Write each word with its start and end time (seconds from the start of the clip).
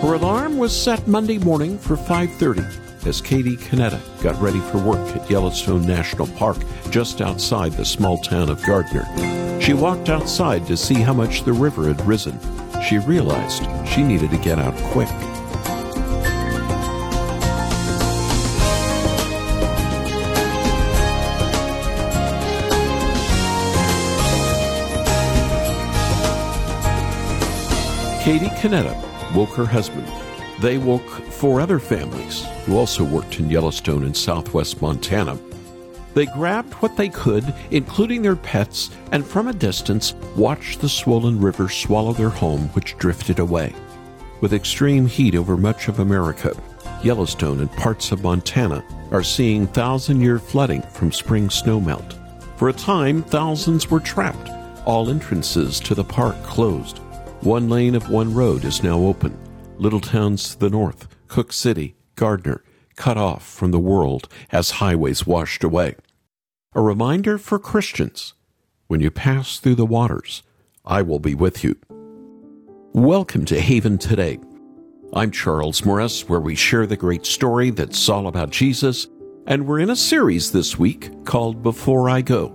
Her 0.00 0.14
alarm 0.14 0.58
was 0.58 0.80
set 0.80 1.08
Monday 1.08 1.38
morning 1.38 1.76
for 1.76 1.96
5:30 1.96 2.64
as 3.04 3.20
Katie 3.20 3.56
Canetta 3.56 3.98
got 4.22 4.40
ready 4.40 4.60
for 4.60 4.78
work 4.78 5.16
at 5.16 5.28
Yellowstone 5.28 5.84
National 5.84 6.28
Park 6.28 6.56
just 6.88 7.20
outside 7.20 7.72
the 7.72 7.84
small 7.84 8.16
town 8.16 8.48
of 8.48 8.64
Gardiner. 8.64 9.04
She 9.60 9.74
walked 9.74 10.08
outside 10.08 10.68
to 10.68 10.76
see 10.76 10.94
how 10.94 11.14
much 11.14 11.42
the 11.42 11.52
river 11.52 11.88
had 11.88 12.00
risen. 12.06 12.38
She 12.88 12.98
realized 12.98 13.66
she 13.88 14.04
needed 14.04 14.30
to 14.30 14.38
get 14.38 14.60
out 14.60 14.76
quick. 14.92 15.08
Katie 28.22 28.54
Canetta 28.60 28.94
woke 29.34 29.50
her 29.50 29.66
husband. 29.66 30.06
They 30.60 30.78
woke 30.78 31.08
four 31.08 31.60
other 31.60 31.78
families 31.78 32.44
who 32.64 32.76
also 32.76 33.04
worked 33.04 33.38
in 33.38 33.50
Yellowstone 33.50 34.04
in 34.04 34.14
southwest 34.14 34.82
Montana. 34.82 35.38
They 36.14 36.26
grabbed 36.26 36.74
what 36.74 36.96
they 36.96 37.08
could, 37.08 37.54
including 37.70 38.22
their 38.22 38.34
pets, 38.34 38.90
and 39.12 39.24
from 39.24 39.46
a 39.46 39.52
distance 39.52 40.14
watched 40.36 40.80
the 40.80 40.88
swollen 40.88 41.40
river 41.40 41.68
swallow 41.68 42.12
their 42.12 42.28
home, 42.28 42.68
which 42.70 42.96
drifted 42.98 43.38
away. 43.38 43.72
With 44.40 44.52
extreme 44.52 45.06
heat 45.06 45.34
over 45.34 45.56
much 45.56 45.88
of 45.88 46.00
America, 46.00 46.56
Yellowstone 47.02 47.60
and 47.60 47.70
parts 47.72 48.10
of 48.10 48.22
Montana 48.22 48.84
are 49.12 49.22
seeing 49.22 49.66
thousand 49.68 50.20
year 50.20 50.38
flooding 50.38 50.82
from 50.82 51.12
spring 51.12 51.48
snowmelt. 51.48 52.14
For 52.56 52.68
a 52.68 52.72
time, 52.72 53.22
thousands 53.22 53.88
were 53.88 54.00
trapped, 54.00 54.50
all 54.84 55.10
entrances 55.10 55.78
to 55.80 55.94
the 55.94 56.02
park 56.02 56.42
closed. 56.42 57.00
One 57.42 57.68
lane 57.68 57.94
of 57.94 58.10
one 58.10 58.34
road 58.34 58.64
is 58.64 58.82
now 58.82 58.98
open. 58.98 59.38
Little 59.78 60.00
towns 60.00 60.50
to 60.50 60.58
the 60.58 60.70
north, 60.70 61.06
Cooke 61.28 61.52
City, 61.52 61.94
Gardiner, 62.16 62.64
cut 62.96 63.16
off 63.16 63.48
from 63.48 63.70
the 63.70 63.78
world 63.78 64.28
as 64.50 64.72
highways 64.72 65.24
washed 65.24 65.62
away. 65.62 65.94
A 66.74 66.82
reminder 66.82 67.38
for 67.38 67.60
Christians 67.60 68.34
when 68.88 68.98
you 68.98 69.12
pass 69.12 69.60
through 69.60 69.76
the 69.76 69.86
waters, 69.86 70.42
I 70.84 71.02
will 71.02 71.20
be 71.20 71.36
with 71.36 71.62
you. 71.62 71.76
Welcome 72.92 73.44
to 73.44 73.60
Haven 73.60 73.98
Today. 73.98 74.40
I'm 75.12 75.30
Charles 75.30 75.84
Morris, 75.84 76.28
where 76.28 76.40
we 76.40 76.56
share 76.56 76.88
the 76.88 76.96
great 76.96 77.24
story 77.24 77.70
that's 77.70 78.08
all 78.08 78.26
about 78.26 78.50
Jesus, 78.50 79.06
and 79.46 79.64
we're 79.64 79.78
in 79.78 79.90
a 79.90 79.96
series 79.96 80.50
this 80.50 80.76
week 80.76 81.24
called 81.24 81.62
Before 81.62 82.10
I 82.10 82.20
Go. 82.20 82.48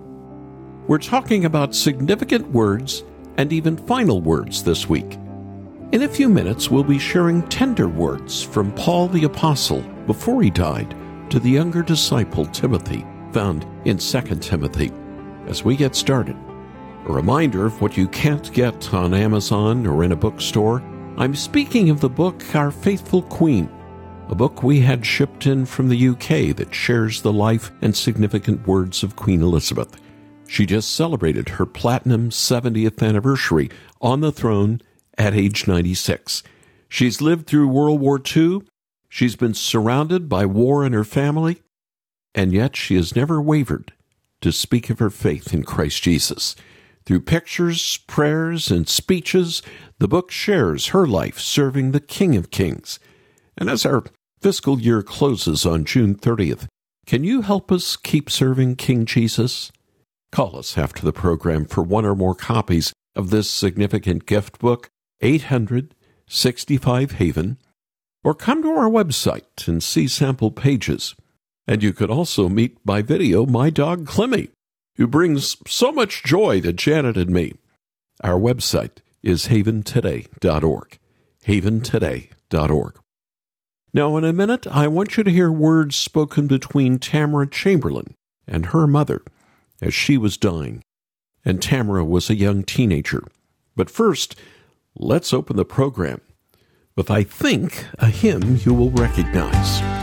We're 0.86 0.98
talking 0.98 1.46
about 1.46 1.74
significant 1.74 2.52
words 2.52 3.02
and 3.36 3.52
even 3.52 3.76
final 3.76 4.20
words 4.20 4.62
this 4.62 4.88
week. 4.88 5.18
In 5.92 6.02
a 6.02 6.08
few 6.08 6.28
minutes, 6.28 6.70
we'll 6.70 6.84
be 6.84 6.98
sharing 6.98 7.42
tender 7.48 7.88
words 7.88 8.42
from 8.42 8.72
Paul 8.72 9.08
the 9.08 9.24
Apostle 9.24 9.82
before 10.06 10.42
he 10.42 10.50
died 10.50 10.94
to 11.30 11.38
the 11.38 11.50
younger 11.50 11.82
disciple 11.82 12.46
Timothy, 12.46 13.06
found 13.32 13.66
in 13.84 13.98
2 13.98 14.20
Timothy. 14.40 14.92
As 15.46 15.64
we 15.64 15.76
get 15.76 15.94
started, 15.94 16.36
a 17.06 17.12
reminder 17.12 17.66
of 17.66 17.80
what 17.80 17.96
you 17.96 18.08
can't 18.08 18.52
get 18.52 18.92
on 18.94 19.14
Amazon 19.14 19.86
or 19.86 20.04
in 20.04 20.12
a 20.12 20.16
bookstore. 20.16 20.82
I'm 21.16 21.34
speaking 21.34 21.90
of 21.90 22.00
the 22.00 22.08
book 22.08 22.42
Our 22.54 22.70
Faithful 22.70 23.22
Queen, 23.22 23.68
a 24.28 24.34
book 24.34 24.62
we 24.62 24.80
had 24.80 25.04
shipped 25.04 25.46
in 25.46 25.66
from 25.66 25.88
the 25.88 26.08
UK 26.08 26.56
that 26.56 26.74
shares 26.74 27.20
the 27.20 27.32
life 27.32 27.70
and 27.82 27.94
significant 27.94 28.66
words 28.66 29.02
of 29.02 29.16
Queen 29.16 29.42
Elizabeth. 29.42 30.00
She 30.46 30.66
just 30.66 30.94
celebrated 30.94 31.50
her 31.50 31.66
platinum 31.66 32.30
70th 32.30 33.02
anniversary 33.02 33.70
on 34.00 34.20
the 34.20 34.32
throne 34.32 34.80
at 35.16 35.34
age 35.34 35.66
96. 35.66 36.42
She's 36.88 37.20
lived 37.20 37.46
through 37.46 37.68
World 37.68 38.00
War 38.00 38.20
II. 38.24 38.62
She's 39.08 39.36
been 39.36 39.54
surrounded 39.54 40.28
by 40.28 40.46
war 40.46 40.84
in 40.84 40.92
her 40.92 41.04
family, 41.04 41.62
and 42.34 42.52
yet 42.52 42.76
she 42.76 42.96
has 42.96 43.16
never 43.16 43.40
wavered 43.40 43.92
to 44.40 44.52
speak 44.52 44.90
of 44.90 44.98
her 44.98 45.10
faith 45.10 45.54
in 45.54 45.64
Christ 45.64 46.02
Jesus. 46.02 46.54
Through 47.06 47.20
pictures, 47.20 47.98
prayers, 48.06 48.70
and 48.70 48.88
speeches, 48.88 49.62
the 49.98 50.08
book 50.08 50.30
shares 50.30 50.88
her 50.88 51.06
life 51.06 51.38
serving 51.38 51.92
the 51.92 52.00
King 52.00 52.36
of 52.36 52.50
Kings. 52.50 52.98
And 53.56 53.68
as 53.68 53.84
our 53.84 54.04
fiscal 54.40 54.80
year 54.80 55.02
closes 55.02 55.64
on 55.64 55.84
June 55.84 56.14
30th, 56.14 56.66
can 57.06 57.24
you 57.24 57.42
help 57.42 57.70
us 57.70 57.96
keep 57.96 58.30
serving 58.30 58.76
King 58.76 59.04
Jesus? 59.04 59.70
Call 60.34 60.56
us 60.56 60.76
after 60.76 61.06
the 61.06 61.12
program 61.12 61.64
for 61.64 61.84
one 61.84 62.04
or 62.04 62.16
more 62.16 62.34
copies 62.34 62.92
of 63.14 63.30
this 63.30 63.48
significant 63.48 64.26
gift 64.26 64.58
book, 64.58 64.88
800 65.20 65.94
65 66.28 67.12
Haven, 67.12 67.56
or 68.24 68.34
come 68.34 68.60
to 68.64 68.70
our 68.70 68.90
website 68.90 69.68
and 69.68 69.80
see 69.80 70.08
sample 70.08 70.50
pages. 70.50 71.14
And 71.68 71.84
you 71.84 71.92
could 71.92 72.10
also 72.10 72.48
meet 72.48 72.84
by 72.84 73.00
video 73.00 73.46
my 73.46 73.70
dog 73.70 74.08
Clemmy, 74.08 74.48
who 74.96 75.06
brings 75.06 75.56
so 75.68 75.92
much 75.92 76.24
joy 76.24 76.60
to 76.62 76.72
Janet 76.72 77.16
and 77.16 77.30
me. 77.30 77.52
Our 78.24 78.40
website 78.40 78.96
is 79.22 79.46
haventoday.org. 79.46 80.98
Haventoday.org. 81.46 82.98
Now, 83.92 84.16
in 84.16 84.24
a 84.24 84.32
minute, 84.32 84.66
I 84.66 84.88
want 84.88 85.16
you 85.16 85.22
to 85.22 85.30
hear 85.30 85.52
words 85.52 85.94
spoken 85.94 86.48
between 86.48 86.98
Tamara 86.98 87.46
Chamberlain 87.46 88.16
and 88.48 88.66
her 88.66 88.88
mother 88.88 89.22
as 89.84 89.94
she 89.94 90.16
was 90.16 90.36
dying, 90.36 90.82
and 91.44 91.60
Tamara 91.60 92.04
was 92.04 92.30
a 92.30 92.34
young 92.34 92.62
teenager. 92.62 93.22
But 93.76 93.90
first, 93.90 94.34
let's 94.96 95.32
open 95.32 95.56
the 95.56 95.64
program 95.64 96.20
with, 96.96 97.10
I 97.10 97.22
think, 97.22 97.86
a 97.98 98.06
hymn 98.06 98.60
you 98.64 98.72
will 98.72 98.90
recognize. 98.90 99.93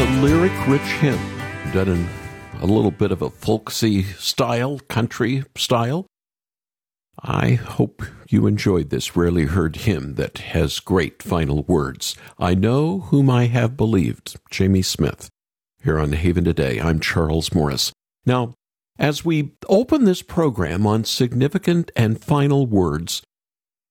Lyric 0.00 0.66
rich 0.68 0.80
hymn 1.00 1.20
done 1.72 1.88
in 1.88 2.08
a 2.60 2.66
little 2.66 2.90
bit 2.90 3.12
of 3.12 3.20
a 3.20 3.28
folksy 3.28 4.04
style, 4.04 4.78
country 4.88 5.44
style. 5.54 6.06
I 7.22 7.52
hope 7.52 8.02
you 8.28 8.46
enjoyed 8.46 8.88
this 8.88 9.16
rarely 9.16 9.44
heard 9.44 9.76
hymn 9.76 10.14
that 10.14 10.38
has 10.38 10.80
great 10.80 11.22
final 11.22 11.62
words. 11.64 12.16
I 12.38 12.54
know 12.54 13.00
whom 13.00 13.28
I 13.28 13.46
have 13.46 13.76
believed, 13.76 14.36
Jamie 14.50 14.82
Smith. 14.82 15.28
Here 15.84 15.98
on 15.98 16.12
Haven 16.12 16.44
Today, 16.44 16.80
I'm 16.80 16.98
Charles 16.98 17.52
Morris. 17.52 17.92
Now, 18.24 18.54
as 18.98 19.26
we 19.26 19.52
open 19.68 20.04
this 20.04 20.22
program 20.22 20.86
on 20.86 21.04
significant 21.04 21.90
and 21.94 22.22
final 22.22 22.66
words, 22.66 23.22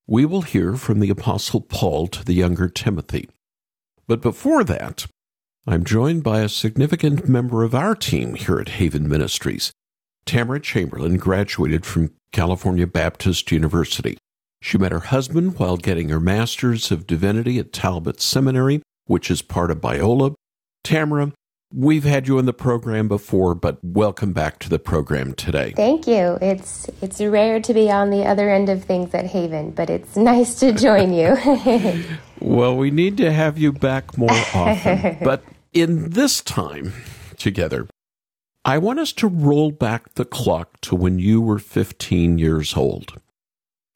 we 0.08 0.26
will 0.26 0.42
hear 0.42 0.76
from 0.78 1.00
the 1.00 1.12
Apostle 1.12 1.62
Paul 1.62 2.08
to 2.08 2.26
the 2.26 2.34
younger 2.34 2.70
Timothy. 2.70 3.30
But 4.08 4.22
before 4.22 4.64
that, 4.64 5.06
I'm 5.68 5.84
joined 5.84 6.24
by 6.24 6.42
a 6.42 6.50
significant 6.50 7.30
member 7.30 7.62
of 7.64 7.76
our 7.76 7.94
team 7.94 8.34
here 8.34 8.60
at 8.60 8.70
Haven 8.70 9.08
Ministries. 9.08 9.72
Tamara 10.26 10.60
Chamberlain 10.60 11.18
graduated 11.18 11.86
from 11.86 12.16
California 12.32 12.88
Baptist 12.88 13.52
University. 13.52 14.18
She 14.60 14.80
met 14.80 14.92
her 14.92 15.02
husband 15.02 15.60
while 15.60 15.78
getting 15.78 16.10
her 16.10 16.20
Master's 16.20 16.92
of 16.92 17.06
Divinity 17.06 17.60
at 17.60 17.74
Talbot 17.74 18.20
Seminary, 18.22 18.82
which 19.06 19.30
is 19.30 19.44
part 19.44 19.70
of 19.70 19.82
Biola. 19.82 20.34
Tamara, 20.84 21.32
We've 21.74 22.04
had 22.04 22.28
you 22.28 22.38
on 22.38 22.46
the 22.46 22.54
program 22.54 23.08
before, 23.08 23.56
but 23.56 23.78
welcome 23.82 24.34
back 24.34 24.60
to 24.60 24.68
the 24.68 24.78
program 24.78 25.34
today. 25.34 25.72
Thank 25.74 26.06
you. 26.06 26.38
It's 26.42 26.90
it's 27.02 27.22
rare 27.22 27.62
to 27.62 27.74
be 27.74 27.90
on 27.90 28.10
the 28.10 28.26
other 28.26 28.50
end 28.50 28.68
of 28.68 28.84
things 28.84 29.14
at 29.14 29.26
Haven, 29.26 29.72
but 29.72 29.90
it's 29.90 30.16
nice 30.18 30.56
to 30.60 30.74
join 30.74 31.14
you. 31.14 31.38
well, 32.42 32.76
we 32.76 32.92
need 32.92 33.16
to 33.18 33.32
have 33.32 33.58
you 33.58 33.72
back 33.72 34.18
more 34.18 34.30
often. 34.54 35.18
but 35.22 35.44
in 35.72 36.10
this 36.10 36.42
time 36.42 36.92
together, 37.38 37.88
I 38.66 38.78
want 38.78 39.00
us 39.00 39.14
to 39.14 39.28
roll 39.28 39.72
back 39.72 40.16
the 40.16 40.26
clock 40.26 40.82
to 40.82 40.96
when 40.96 41.20
you 41.20 41.40
were 41.40 41.60
15 41.60 42.38
years 42.38 42.76
old 42.76 43.22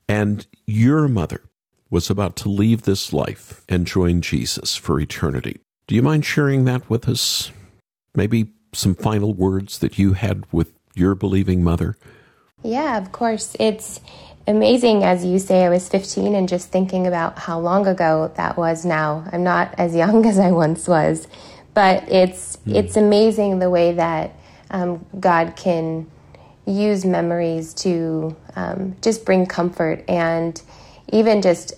and 0.07 0.47
your 0.65 1.09
mother 1.09 1.41
was 1.89 2.09
about 2.09 2.37
to 2.37 2.49
leave 2.49 2.83
this 2.83 3.11
life 3.11 3.65
and 3.67 3.85
join 3.85 4.21
Jesus 4.21 4.77
for 4.77 4.97
eternity. 4.97 5.59
Do 5.87 5.95
you 5.95 6.01
mind 6.01 6.25
sharing 6.25 6.63
that 6.65 6.89
with 6.89 7.09
us? 7.09 7.51
Maybe 8.15 8.51
some 8.73 8.95
final 8.95 9.33
words 9.33 9.79
that 9.79 9.97
you 9.97 10.13
had 10.13 10.45
with 10.51 10.73
your 10.93 11.15
believing 11.15 11.63
mother? 11.63 11.97
Yeah, 12.63 12.97
of 12.97 13.11
course. 13.11 13.55
It's 13.59 13.99
amazing, 14.47 15.03
as 15.03 15.25
you 15.25 15.39
say, 15.39 15.65
I 15.65 15.69
was 15.69 15.87
15 15.87 16.35
and 16.35 16.47
just 16.47 16.69
thinking 16.69 17.07
about 17.07 17.37
how 17.39 17.59
long 17.59 17.87
ago 17.87 18.31
that 18.35 18.57
was 18.57 18.85
now. 18.85 19.27
I'm 19.31 19.43
not 19.43 19.75
as 19.77 19.95
young 19.95 20.25
as 20.31 20.39
I 20.39 20.51
once 20.51 20.87
was, 20.87 21.27
but 21.73 22.09
it's, 22.09 22.57
mm. 22.57 22.75
it's 22.75 22.97
amazing 22.97 23.59
the 23.59 23.69
way 23.69 23.93
that 23.93 24.35
um, 24.71 25.05
God 25.19 25.55
can 25.55 26.09
use 26.65 27.05
memories 27.05 27.73
to 27.75 28.35
um, 28.55 28.95
just 29.01 29.25
bring 29.25 29.45
comfort 29.45 30.03
and 30.07 30.59
even 31.11 31.41
just 31.41 31.73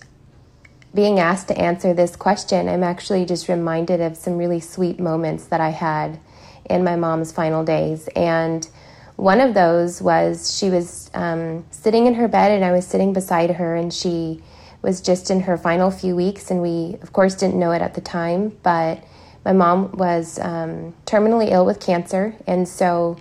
being 0.94 1.20
asked 1.20 1.48
to 1.48 1.58
answer 1.58 1.92
this 1.92 2.16
question, 2.16 2.68
I'm 2.68 2.82
actually 2.82 3.26
just 3.26 3.48
reminded 3.48 4.00
of 4.00 4.16
some 4.16 4.38
really 4.38 4.60
sweet 4.60 4.98
moments 4.98 5.44
that 5.46 5.60
I 5.60 5.68
had 5.68 6.18
in 6.68 6.84
my 6.84 6.96
mom's 6.96 7.32
final 7.32 7.64
days. 7.64 8.08
And 8.14 8.68
one 9.16 9.40
of 9.40 9.52
those 9.54 10.00
was 10.00 10.56
she 10.56 10.70
was 10.70 11.10
um, 11.12 11.64
sitting 11.70 12.06
in 12.06 12.14
her 12.14 12.28
bed, 12.28 12.52
and 12.52 12.64
I 12.64 12.72
was 12.72 12.86
sitting 12.86 13.12
beside 13.12 13.50
her, 13.50 13.74
and 13.74 13.92
she 13.92 14.42
was 14.80 15.00
just 15.00 15.30
in 15.30 15.40
her 15.40 15.56
final 15.56 15.90
few 15.90 16.14
weeks. 16.14 16.50
And 16.50 16.62
we, 16.62 16.96
of 17.02 17.12
course, 17.12 17.34
didn't 17.34 17.58
know 17.58 17.72
it 17.72 17.82
at 17.82 17.94
the 17.94 18.00
time, 18.00 18.56
but 18.62 19.02
my 19.44 19.52
mom 19.52 19.92
was 19.92 20.38
um, 20.38 20.94
terminally 21.04 21.50
ill 21.50 21.66
with 21.66 21.80
cancer. 21.80 22.34
And 22.46 22.68
so, 22.68 23.16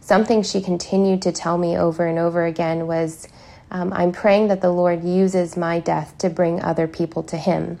something 0.00 0.42
she 0.42 0.60
continued 0.60 1.22
to 1.22 1.32
tell 1.32 1.58
me 1.58 1.76
over 1.76 2.06
and 2.06 2.18
over 2.18 2.44
again 2.44 2.86
was, 2.86 3.28
um, 3.70 3.92
I'm 3.92 4.12
praying 4.12 4.48
that 4.48 4.60
the 4.60 4.70
Lord 4.70 5.04
uses 5.04 5.56
my 5.56 5.80
death 5.80 6.16
to 6.18 6.30
bring 6.30 6.62
other 6.62 6.86
people 6.86 7.22
to 7.24 7.36
Him. 7.36 7.78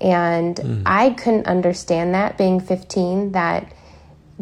And 0.00 0.56
mm. 0.56 0.82
I 0.86 1.10
couldn't 1.10 1.46
understand 1.46 2.14
that 2.14 2.36
being 2.36 2.60
15, 2.60 3.32
that 3.32 3.72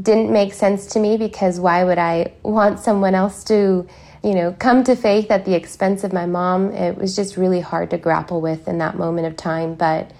didn't 0.00 0.32
make 0.32 0.54
sense 0.54 0.86
to 0.86 1.00
me 1.00 1.16
because 1.16 1.60
why 1.60 1.84
would 1.84 1.98
I 1.98 2.32
want 2.42 2.80
someone 2.80 3.14
else 3.14 3.44
to, 3.44 3.86
you 4.22 4.34
know, 4.34 4.54
come 4.58 4.84
to 4.84 4.96
faith 4.96 5.30
at 5.30 5.44
the 5.44 5.54
expense 5.54 6.04
of 6.04 6.12
my 6.12 6.26
mom? 6.26 6.70
It 6.72 6.96
was 6.96 7.14
just 7.14 7.36
really 7.36 7.60
hard 7.60 7.90
to 7.90 7.98
grapple 7.98 8.40
with 8.40 8.68
in 8.68 8.78
that 8.78 8.96
moment 8.96 9.26
of 9.26 9.36
time. 9.36 9.74
But 9.74 10.10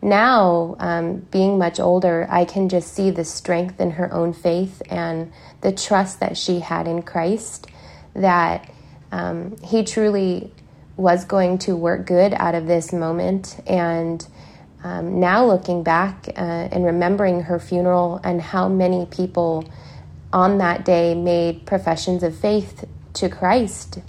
now, 0.00 0.76
um, 0.78 1.26
being 1.30 1.58
much 1.58 1.80
older, 1.80 2.26
I 2.30 2.44
can 2.44 2.68
just 2.68 2.92
see 2.92 3.10
the 3.10 3.24
strength 3.24 3.80
in 3.80 3.92
her 3.92 4.12
own 4.12 4.32
faith 4.32 4.80
and 4.88 5.32
the 5.62 5.72
trust 5.72 6.20
that 6.20 6.36
she 6.36 6.60
had 6.60 6.86
in 6.86 7.02
Christ 7.02 7.66
that 8.14 8.70
um, 9.10 9.56
He 9.64 9.82
truly 9.82 10.52
was 10.96 11.24
going 11.24 11.58
to 11.58 11.76
work 11.76 12.06
good 12.06 12.32
out 12.34 12.54
of 12.54 12.66
this 12.66 12.92
moment. 12.92 13.60
And 13.66 14.26
um, 14.84 15.20
now 15.20 15.44
looking 15.46 15.82
back 15.82 16.28
uh, 16.36 16.40
and 16.40 16.84
remembering 16.84 17.42
her 17.42 17.58
funeral 17.58 18.20
and 18.22 18.40
how 18.40 18.68
many 18.68 19.06
people 19.06 19.64
on 20.32 20.58
that 20.58 20.84
day 20.84 21.14
made 21.14 21.66
professions 21.66 22.22
of 22.22 22.36
faith 22.36 22.84
to 23.14 23.28
Christ, 23.28 24.00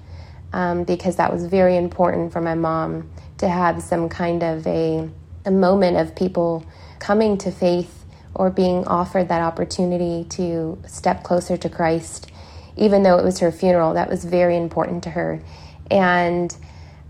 um, 0.53 0.83
because 0.83 1.15
that 1.15 1.31
was 1.31 1.45
very 1.45 1.77
important 1.77 2.33
for 2.33 2.41
my 2.41 2.55
mom 2.55 3.09
to 3.37 3.47
have 3.47 3.81
some 3.81 4.09
kind 4.09 4.43
of 4.43 4.65
a, 4.67 5.09
a 5.45 5.51
moment 5.51 5.97
of 5.97 6.15
people 6.15 6.65
coming 6.99 7.37
to 7.37 7.51
faith 7.51 8.05
or 8.33 8.49
being 8.49 8.85
offered 8.85 9.29
that 9.29 9.41
opportunity 9.41 10.25
to 10.29 10.77
step 10.87 11.23
closer 11.23 11.57
to 11.57 11.69
Christ, 11.69 12.31
even 12.75 13.03
though 13.03 13.17
it 13.17 13.23
was 13.23 13.39
her 13.39 13.51
funeral. 13.51 13.93
That 13.93 14.09
was 14.09 14.25
very 14.25 14.57
important 14.57 15.03
to 15.03 15.11
her. 15.11 15.41
And 15.89 16.55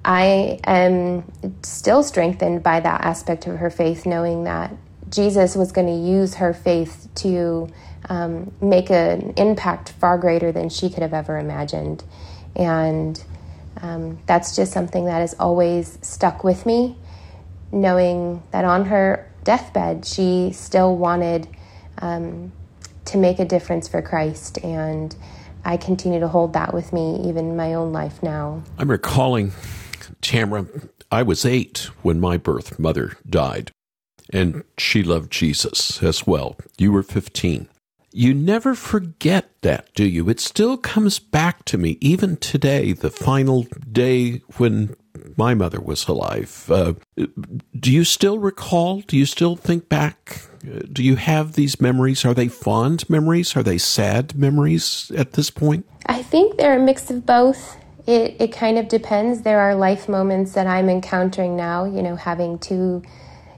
I 0.07 0.57
am 0.63 1.29
still 1.63 2.01
strengthened 2.01 2.63
by 2.63 2.79
that 2.79 3.01
aspect 3.01 3.45
of 3.45 3.57
her 3.57 3.69
faith, 3.69 4.05
knowing 4.05 4.45
that 4.45 4.73
Jesus 5.09 5.53
was 5.53 5.73
going 5.73 5.87
to 5.87 6.09
use 6.09 6.35
her 6.35 6.53
faith 6.53 7.09
to 7.15 7.67
um, 8.07 8.53
make 8.61 8.89
an 8.89 9.33
impact 9.35 9.89
far 9.91 10.17
greater 10.17 10.53
than 10.53 10.69
she 10.69 10.89
could 10.89 11.01
have 11.01 11.13
ever 11.13 11.37
imagined. 11.37 12.05
And 12.55 13.21
um, 13.81 14.17
that's 14.27 14.55
just 14.55 14.71
something 14.71 15.05
that 15.05 15.19
has 15.19 15.35
always 15.41 15.99
stuck 16.01 16.41
with 16.41 16.65
me, 16.65 16.95
knowing 17.73 18.41
that 18.51 18.63
on 18.63 18.85
her 18.85 19.29
deathbed, 19.43 20.05
she 20.05 20.51
still 20.53 20.95
wanted 20.95 21.49
um, 21.97 22.53
to 23.03 23.17
make 23.17 23.39
a 23.39 23.45
difference 23.45 23.89
for 23.89 24.01
Christ. 24.01 24.57
And 24.63 25.13
I 25.65 25.75
continue 25.75 26.21
to 26.21 26.29
hold 26.29 26.53
that 26.53 26.73
with 26.73 26.93
me 26.93 27.27
even 27.27 27.49
in 27.49 27.55
my 27.57 27.73
own 27.73 27.91
life 27.91 28.23
now. 28.23 28.63
I'm 28.77 28.89
recalling 28.89 29.51
Tamara, 30.21 30.67
I 31.11 31.23
was 31.23 31.45
eight 31.45 31.89
when 32.01 32.19
my 32.19 32.37
birth 32.37 32.79
mother 32.79 33.17
died, 33.29 33.71
and 34.31 34.63
she 34.77 35.03
loved 35.03 35.31
Jesus 35.31 36.01
as 36.03 36.27
well. 36.27 36.57
You 36.77 36.91
were 36.91 37.03
15. 37.03 37.69
You 38.11 38.33
never 38.33 38.73
forget 38.73 39.51
that, 39.61 39.93
do 39.93 40.07
you? 40.07 40.27
It 40.29 40.39
still 40.39 40.77
comes 40.77 41.19
back 41.19 41.65
to 41.65 41.77
me, 41.77 41.97
even 42.01 42.37
today, 42.37 42.93
the 42.93 43.11
final 43.11 43.67
day 43.91 44.41
when 44.57 44.95
my 45.35 45.53
mother 45.53 45.79
was 45.79 46.07
alive. 46.07 46.65
Uh, 46.69 46.93
do 47.79 47.91
you 47.91 48.03
still 48.03 48.39
recall? 48.39 49.01
Do 49.01 49.17
you 49.17 49.25
still 49.25 49.55
think 49.55 49.89
back? 49.89 50.41
Do 50.91 51.03
you 51.03 51.15
have 51.15 51.53
these 51.53 51.79
memories? 51.79 52.25
Are 52.25 52.33
they 52.33 52.47
fond 52.47 53.09
memories? 53.09 53.55
Are 53.55 53.63
they 53.63 53.77
sad 53.77 54.35
memories 54.35 55.11
at 55.15 55.33
this 55.33 55.49
point? 55.49 55.85
I 56.05 56.23
think 56.23 56.57
they're 56.57 56.79
a 56.79 56.83
mix 56.83 57.11
of 57.11 57.25
both 57.25 57.77
it, 58.07 58.37
it 58.39 58.51
kind 58.53 58.79
of 58.79 58.87
depends. 58.87 59.41
There 59.41 59.59
are 59.59 59.75
life 59.75 60.07
moments 60.07 60.53
that 60.53 60.65
I'm 60.65 60.89
encountering 60.89 61.57
now, 61.57 61.83
you 61.83 62.01
know, 62.01 62.15
having 62.15 62.57
two 62.57 63.03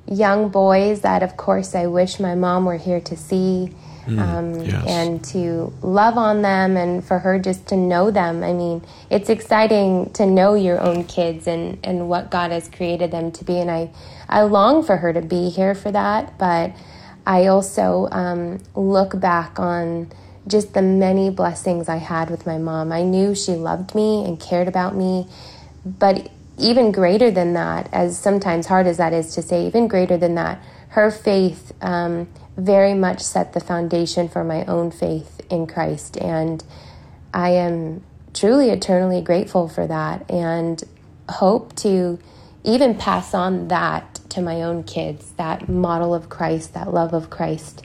young 0.07 0.49
boys 0.49 1.01
that, 1.01 1.21
of 1.21 1.37
course, 1.37 1.75
I 1.75 1.85
wish 1.85 2.19
my 2.19 2.33
mom 2.33 2.65
were 2.65 2.77
here 2.77 2.99
to 2.99 3.15
see. 3.15 3.71
Mm, 4.07 4.19
um, 4.19 4.61
yes. 4.61 4.85
and 4.87 5.23
to 5.25 5.71
love 5.83 6.17
on 6.17 6.41
them 6.41 6.77
and 6.77 7.05
for 7.05 7.19
her 7.19 7.37
just 7.37 7.67
to 7.67 7.75
know 7.75 8.09
them. 8.09 8.43
I 8.43 8.53
mean, 8.53 8.81
it's 9.11 9.29
exciting 9.29 10.11
to 10.13 10.25
know 10.25 10.55
your 10.55 10.79
own 10.79 11.03
kids 11.03 11.45
and, 11.45 11.77
and 11.83 12.09
what 12.09 12.31
God 12.31 12.49
has 12.49 12.69
created 12.69 13.11
them 13.11 13.31
to 13.33 13.43
be. 13.43 13.59
And 13.59 13.69
I, 13.69 13.91
I 14.27 14.43
long 14.43 14.83
for 14.83 14.97
her 14.97 15.13
to 15.13 15.21
be 15.21 15.49
here 15.49 15.75
for 15.75 15.91
that. 15.91 16.39
But 16.39 16.75
I 17.27 17.47
also 17.47 18.07
um, 18.11 18.59
look 18.73 19.19
back 19.19 19.59
on 19.59 20.11
just 20.49 20.73
the 20.73 20.81
many 20.81 21.29
blessings 21.29 21.87
I 21.87 21.97
had 21.97 22.29
with 22.29 22.45
my 22.45 22.57
mom. 22.57 22.91
I 22.91 23.03
knew 23.03 23.33
she 23.35 23.53
loved 23.53 23.95
me 23.95 24.25
and 24.25 24.39
cared 24.39 24.67
about 24.67 24.95
me, 24.95 25.27
but 25.85 26.29
even 26.57 26.91
greater 26.91 27.31
than 27.31 27.53
that, 27.53 27.87
as 27.93 28.17
sometimes 28.17 28.67
hard 28.67 28.85
as 28.87 28.97
that 28.97 29.13
is 29.13 29.33
to 29.35 29.41
say, 29.41 29.65
even 29.65 29.87
greater 29.87 30.17
than 30.17 30.35
that, 30.35 30.61
her 30.89 31.09
faith 31.11 31.71
um, 31.81 32.27
very 32.57 32.93
much 32.93 33.21
set 33.21 33.53
the 33.53 33.59
foundation 33.59 34.27
for 34.27 34.43
my 34.43 34.65
own 34.65 34.91
faith 34.91 35.39
in 35.49 35.67
Christ. 35.67 36.17
And 36.17 36.63
I 37.33 37.51
am 37.51 38.03
truly 38.33 38.71
eternally 38.71 39.21
grateful 39.21 39.69
for 39.69 39.87
that 39.87 40.29
and 40.29 40.83
hope 41.29 41.75
to 41.77 42.19
even 42.63 42.95
pass 42.95 43.33
on 43.33 43.69
that 43.69 44.19
to 44.29 44.41
my 44.41 44.61
own 44.61 44.83
kids 44.83 45.31
that 45.37 45.69
model 45.69 46.13
of 46.13 46.29
Christ, 46.29 46.73
that 46.73 46.93
love 46.93 47.13
of 47.13 47.29
Christ 47.29 47.83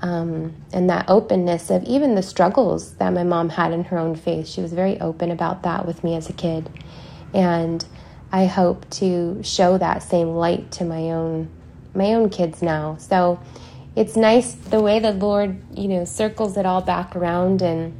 um, 0.00 0.54
and 0.72 0.88
that 0.90 1.06
openness 1.08 1.70
of 1.70 1.82
even 1.84 2.14
the 2.14 2.22
struggles 2.22 2.94
that 2.94 3.12
my 3.12 3.24
mom 3.24 3.48
had 3.48 3.72
in 3.72 3.84
her 3.84 3.98
own 3.98 4.14
faith. 4.14 4.46
She 4.46 4.60
was 4.60 4.72
very 4.72 5.00
open 5.00 5.30
about 5.30 5.62
that 5.64 5.86
with 5.86 6.04
me 6.04 6.14
as 6.14 6.28
a 6.30 6.32
kid. 6.32 6.70
And 7.34 7.84
I 8.30 8.46
hope 8.46 8.88
to 8.90 9.42
show 9.42 9.78
that 9.78 10.02
same 10.02 10.30
light 10.30 10.70
to 10.72 10.84
my 10.84 11.10
own 11.10 11.50
my 11.94 12.14
own 12.14 12.30
kids 12.30 12.62
now. 12.62 12.96
So 12.98 13.40
it's 13.96 14.14
nice 14.14 14.52
the 14.52 14.80
way 14.80 15.00
the 15.00 15.12
Lord, 15.12 15.60
you 15.76 15.88
know, 15.88 16.04
circles 16.04 16.56
it 16.56 16.64
all 16.64 16.82
back 16.82 17.16
around. 17.16 17.62
And 17.62 17.98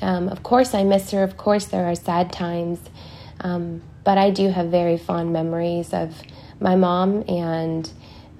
um, 0.00 0.28
of 0.28 0.42
course, 0.42 0.74
I 0.74 0.84
miss 0.84 1.10
her. 1.10 1.24
Of 1.24 1.36
course, 1.36 1.64
there 1.64 1.86
are 1.86 1.94
sad 1.94 2.30
times. 2.30 2.78
Um, 3.40 3.82
but 4.04 4.18
I 4.18 4.30
do 4.30 4.50
have 4.50 4.68
very 4.68 4.98
fond 4.98 5.32
memories 5.32 5.92
of 5.92 6.22
my 6.60 6.76
mom 6.76 7.24
and 7.28 7.90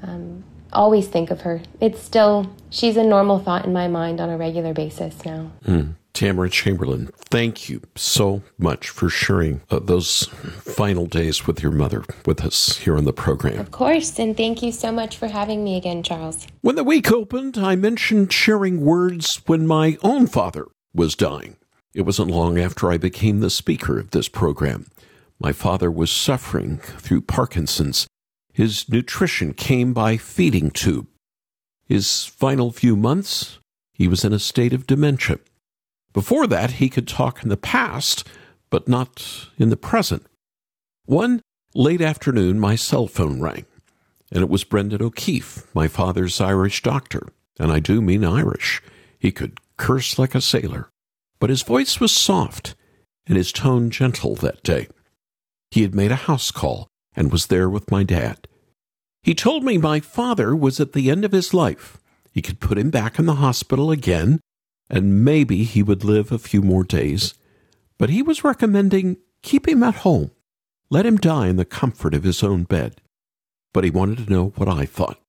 um, 0.02 0.44
always 0.72 1.08
think 1.08 1.30
of 1.30 1.42
her. 1.42 1.60
It's 1.80 2.02
still, 2.02 2.50
she's 2.70 2.96
a 2.96 3.04
normal 3.04 3.38
thought 3.38 3.64
in 3.64 3.72
my 3.72 3.88
mind 3.88 4.20
on 4.20 4.30
a 4.30 4.36
regular 4.36 4.72
basis 4.74 5.24
now. 5.24 5.50
Mm. 5.64 5.94
Tamara 6.18 6.50
Chamberlain, 6.50 7.10
thank 7.30 7.68
you 7.68 7.80
so 7.94 8.42
much 8.58 8.88
for 8.88 9.08
sharing 9.08 9.60
uh, 9.70 9.78
those 9.78 10.24
final 10.24 11.06
days 11.06 11.46
with 11.46 11.62
your 11.62 11.70
mother 11.70 12.04
with 12.26 12.40
us 12.40 12.78
here 12.78 12.96
on 12.96 13.04
the 13.04 13.12
program. 13.12 13.60
Of 13.60 13.70
course, 13.70 14.18
and 14.18 14.36
thank 14.36 14.60
you 14.60 14.72
so 14.72 14.90
much 14.90 15.16
for 15.16 15.28
having 15.28 15.62
me 15.62 15.76
again, 15.76 16.02
Charles. 16.02 16.48
When 16.60 16.74
the 16.74 16.82
week 16.82 17.12
opened, 17.12 17.56
I 17.56 17.76
mentioned 17.76 18.32
sharing 18.32 18.80
words 18.80 19.42
when 19.46 19.64
my 19.64 19.96
own 20.02 20.26
father 20.26 20.66
was 20.92 21.14
dying. 21.14 21.56
It 21.94 22.02
wasn't 22.02 22.32
long 22.32 22.58
after 22.58 22.90
I 22.90 22.98
became 22.98 23.38
the 23.38 23.48
speaker 23.48 24.00
of 24.00 24.10
this 24.10 24.28
program. 24.28 24.86
My 25.38 25.52
father 25.52 25.88
was 25.88 26.10
suffering 26.10 26.78
through 26.78 27.20
Parkinson's. 27.20 28.07
His 28.58 28.88
nutrition 28.88 29.54
came 29.54 29.92
by 29.92 30.16
feeding 30.16 30.72
tube. 30.72 31.06
His 31.86 32.24
final 32.24 32.72
few 32.72 32.96
months, 32.96 33.60
he 33.92 34.08
was 34.08 34.24
in 34.24 34.32
a 34.32 34.40
state 34.40 34.72
of 34.72 34.84
dementia. 34.84 35.38
Before 36.12 36.44
that, 36.48 36.72
he 36.72 36.88
could 36.88 37.06
talk 37.06 37.44
in 37.44 37.50
the 37.50 37.56
past, 37.56 38.26
but 38.68 38.88
not 38.88 39.46
in 39.58 39.68
the 39.68 39.76
present. 39.76 40.26
One 41.04 41.40
late 41.72 42.00
afternoon, 42.00 42.58
my 42.58 42.74
cell 42.74 43.06
phone 43.06 43.40
rang, 43.40 43.64
and 44.32 44.42
it 44.42 44.50
was 44.50 44.64
Brendan 44.64 45.02
O'Keefe, 45.02 45.72
my 45.72 45.86
father's 45.86 46.40
Irish 46.40 46.82
doctor, 46.82 47.28
and 47.60 47.70
I 47.70 47.78
do 47.78 48.02
mean 48.02 48.24
Irish. 48.24 48.82
He 49.20 49.30
could 49.30 49.60
curse 49.76 50.18
like 50.18 50.34
a 50.34 50.40
sailor, 50.40 50.90
but 51.38 51.50
his 51.50 51.62
voice 51.62 52.00
was 52.00 52.10
soft 52.10 52.74
and 53.24 53.36
his 53.36 53.52
tone 53.52 53.90
gentle 53.90 54.34
that 54.34 54.64
day. 54.64 54.88
He 55.70 55.82
had 55.82 55.94
made 55.94 56.10
a 56.10 56.26
house 56.26 56.50
call 56.50 56.88
and 57.18 57.32
was 57.32 57.48
there 57.48 57.68
with 57.68 57.90
my 57.90 58.04
dad. 58.04 58.46
He 59.24 59.34
told 59.34 59.64
me 59.64 59.76
my 59.76 59.98
father 59.98 60.54
was 60.54 60.78
at 60.78 60.92
the 60.92 61.10
end 61.10 61.24
of 61.24 61.32
his 61.32 61.52
life. 61.52 61.98
He 62.32 62.40
could 62.40 62.60
put 62.60 62.78
him 62.78 62.90
back 62.90 63.18
in 63.18 63.26
the 63.26 63.34
hospital 63.34 63.90
again 63.90 64.38
and 64.88 65.24
maybe 65.24 65.64
he 65.64 65.82
would 65.82 66.04
live 66.04 66.30
a 66.30 66.38
few 66.38 66.62
more 66.62 66.84
days, 66.84 67.34
but 67.98 68.08
he 68.08 68.22
was 68.22 68.44
recommending 68.44 69.18
keep 69.42 69.68
him 69.68 69.82
at 69.82 69.96
home, 69.96 70.30
let 70.90 71.04
him 71.04 71.16
die 71.16 71.48
in 71.48 71.56
the 71.56 71.64
comfort 71.64 72.14
of 72.14 72.22
his 72.22 72.42
own 72.42 72.62
bed. 72.62 73.00
But 73.74 73.84
he 73.84 73.90
wanted 73.90 74.18
to 74.18 74.32
know 74.32 74.52
what 74.56 74.68
I 74.68 74.86
thought. 74.86 75.20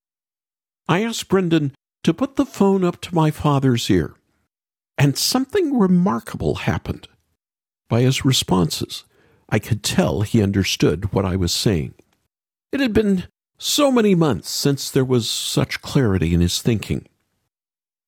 I 0.88 1.02
asked 1.02 1.28
Brendan 1.28 1.74
to 2.04 2.14
put 2.14 2.36
the 2.36 2.46
phone 2.46 2.84
up 2.84 3.00
to 3.02 3.14
my 3.14 3.30
father's 3.30 3.90
ear, 3.90 4.14
and 4.96 5.18
something 5.18 5.78
remarkable 5.78 6.54
happened. 6.54 7.08
By 7.88 8.02
his 8.02 8.24
responses, 8.24 9.04
I 9.50 9.58
could 9.58 9.82
tell 9.82 10.22
he 10.22 10.42
understood 10.42 11.12
what 11.12 11.24
I 11.24 11.36
was 11.36 11.52
saying. 11.52 11.94
It 12.72 12.80
had 12.80 12.92
been 12.92 13.24
so 13.58 13.90
many 13.90 14.14
months 14.14 14.48
since 14.48 14.90
there 14.90 15.04
was 15.04 15.28
such 15.28 15.82
clarity 15.82 16.32
in 16.32 16.40
his 16.40 16.62
thinking. 16.62 17.06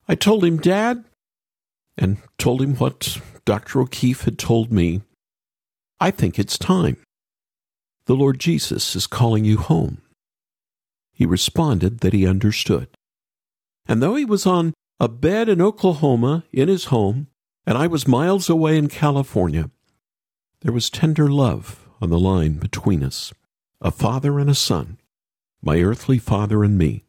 I 0.08 0.14
told 0.14 0.44
him, 0.44 0.58
Dad, 0.58 1.04
and 1.98 2.18
told 2.38 2.62
him 2.62 2.76
what 2.76 3.18
Dr. 3.44 3.80
O'Keefe 3.80 4.22
had 4.22 4.38
told 4.38 4.72
me. 4.72 5.02
I 6.00 6.10
think 6.10 6.38
it's 6.38 6.58
time. 6.58 6.96
The 8.06 8.16
Lord 8.16 8.38
Jesus 8.40 8.96
is 8.96 9.06
calling 9.06 9.44
you 9.44 9.58
home. 9.58 10.00
He 11.12 11.26
responded 11.26 12.00
that 12.00 12.12
he 12.12 12.26
understood. 12.26 12.88
And 13.86 14.02
though 14.02 14.16
he 14.16 14.24
was 14.24 14.46
on 14.46 14.74
a 14.98 15.08
bed 15.08 15.48
in 15.48 15.60
Oklahoma 15.60 16.44
in 16.52 16.68
his 16.68 16.86
home, 16.86 17.26
and 17.66 17.76
I 17.76 17.86
was 17.86 18.08
miles 18.08 18.48
away 18.48 18.76
in 18.76 18.88
California, 18.88 19.70
there 20.62 20.72
was 20.72 20.90
tender 20.90 21.28
love 21.28 21.88
on 22.00 22.10
the 22.10 22.18
line 22.18 22.54
between 22.54 23.02
us 23.02 23.32
a 23.80 23.90
father 23.90 24.38
and 24.38 24.48
a 24.48 24.54
son, 24.54 24.96
my 25.60 25.80
earthly 25.80 26.18
father 26.18 26.62
and 26.62 26.78
me. 26.78 27.04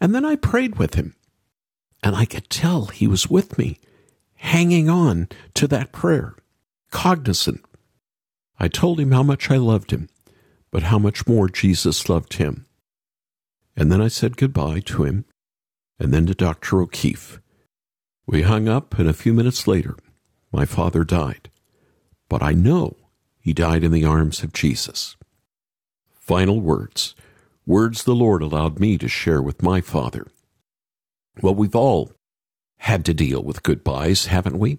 And 0.00 0.14
then 0.14 0.24
I 0.24 0.36
prayed 0.36 0.78
with 0.78 0.94
him, 0.94 1.16
and 2.02 2.14
I 2.14 2.24
could 2.24 2.48
tell 2.48 2.86
he 2.86 3.08
was 3.08 3.28
with 3.28 3.58
me 3.58 3.78
hanging 4.36 4.88
on 4.88 5.28
to 5.54 5.66
that 5.66 5.92
prayer, 5.92 6.34
cognizant. 6.90 7.64
I 8.58 8.68
told 8.68 9.00
him 9.00 9.10
how 9.10 9.22
much 9.22 9.50
I 9.50 9.56
loved 9.56 9.90
him, 9.90 10.08
but 10.70 10.84
how 10.84 10.98
much 10.98 11.26
more 11.26 11.48
Jesus 11.48 12.08
loved 12.08 12.34
him. 12.34 12.66
And 13.76 13.90
then 13.90 14.00
I 14.00 14.08
said 14.08 14.36
goodbye 14.36 14.80
to 14.86 15.04
him, 15.04 15.24
and 15.98 16.14
then 16.14 16.26
to 16.26 16.34
Dr. 16.34 16.80
O'Keefe. 16.80 17.40
We 18.26 18.42
hung 18.42 18.68
up, 18.68 18.98
and 18.98 19.08
a 19.08 19.12
few 19.12 19.34
minutes 19.34 19.66
later, 19.66 19.96
my 20.52 20.64
father 20.64 21.04
died. 21.04 21.49
But 22.30 22.42
I 22.42 22.52
know 22.52 22.96
he 23.40 23.52
died 23.52 23.84
in 23.84 23.92
the 23.92 24.06
arms 24.06 24.42
of 24.42 24.54
Jesus. 24.54 25.16
Final 26.20 26.60
words, 26.60 27.14
words 27.66 28.04
the 28.04 28.14
Lord 28.14 28.40
allowed 28.40 28.78
me 28.78 28.96
to 28.98 29.08
share 29.08 29.42
with 29.42 29.62
my 29.62 29.82
father. 29.82 30.28
Well, 31.42 31.54
we've 31.54 31.76
all 31.76 32.12
had 32.78 33.04
to 33.06 33.14
deal 33.14 33.42
with 33.42 33.64
goodbyes, 33.64 34.26
haven't 34.26 34.58
we? 34.58 34.78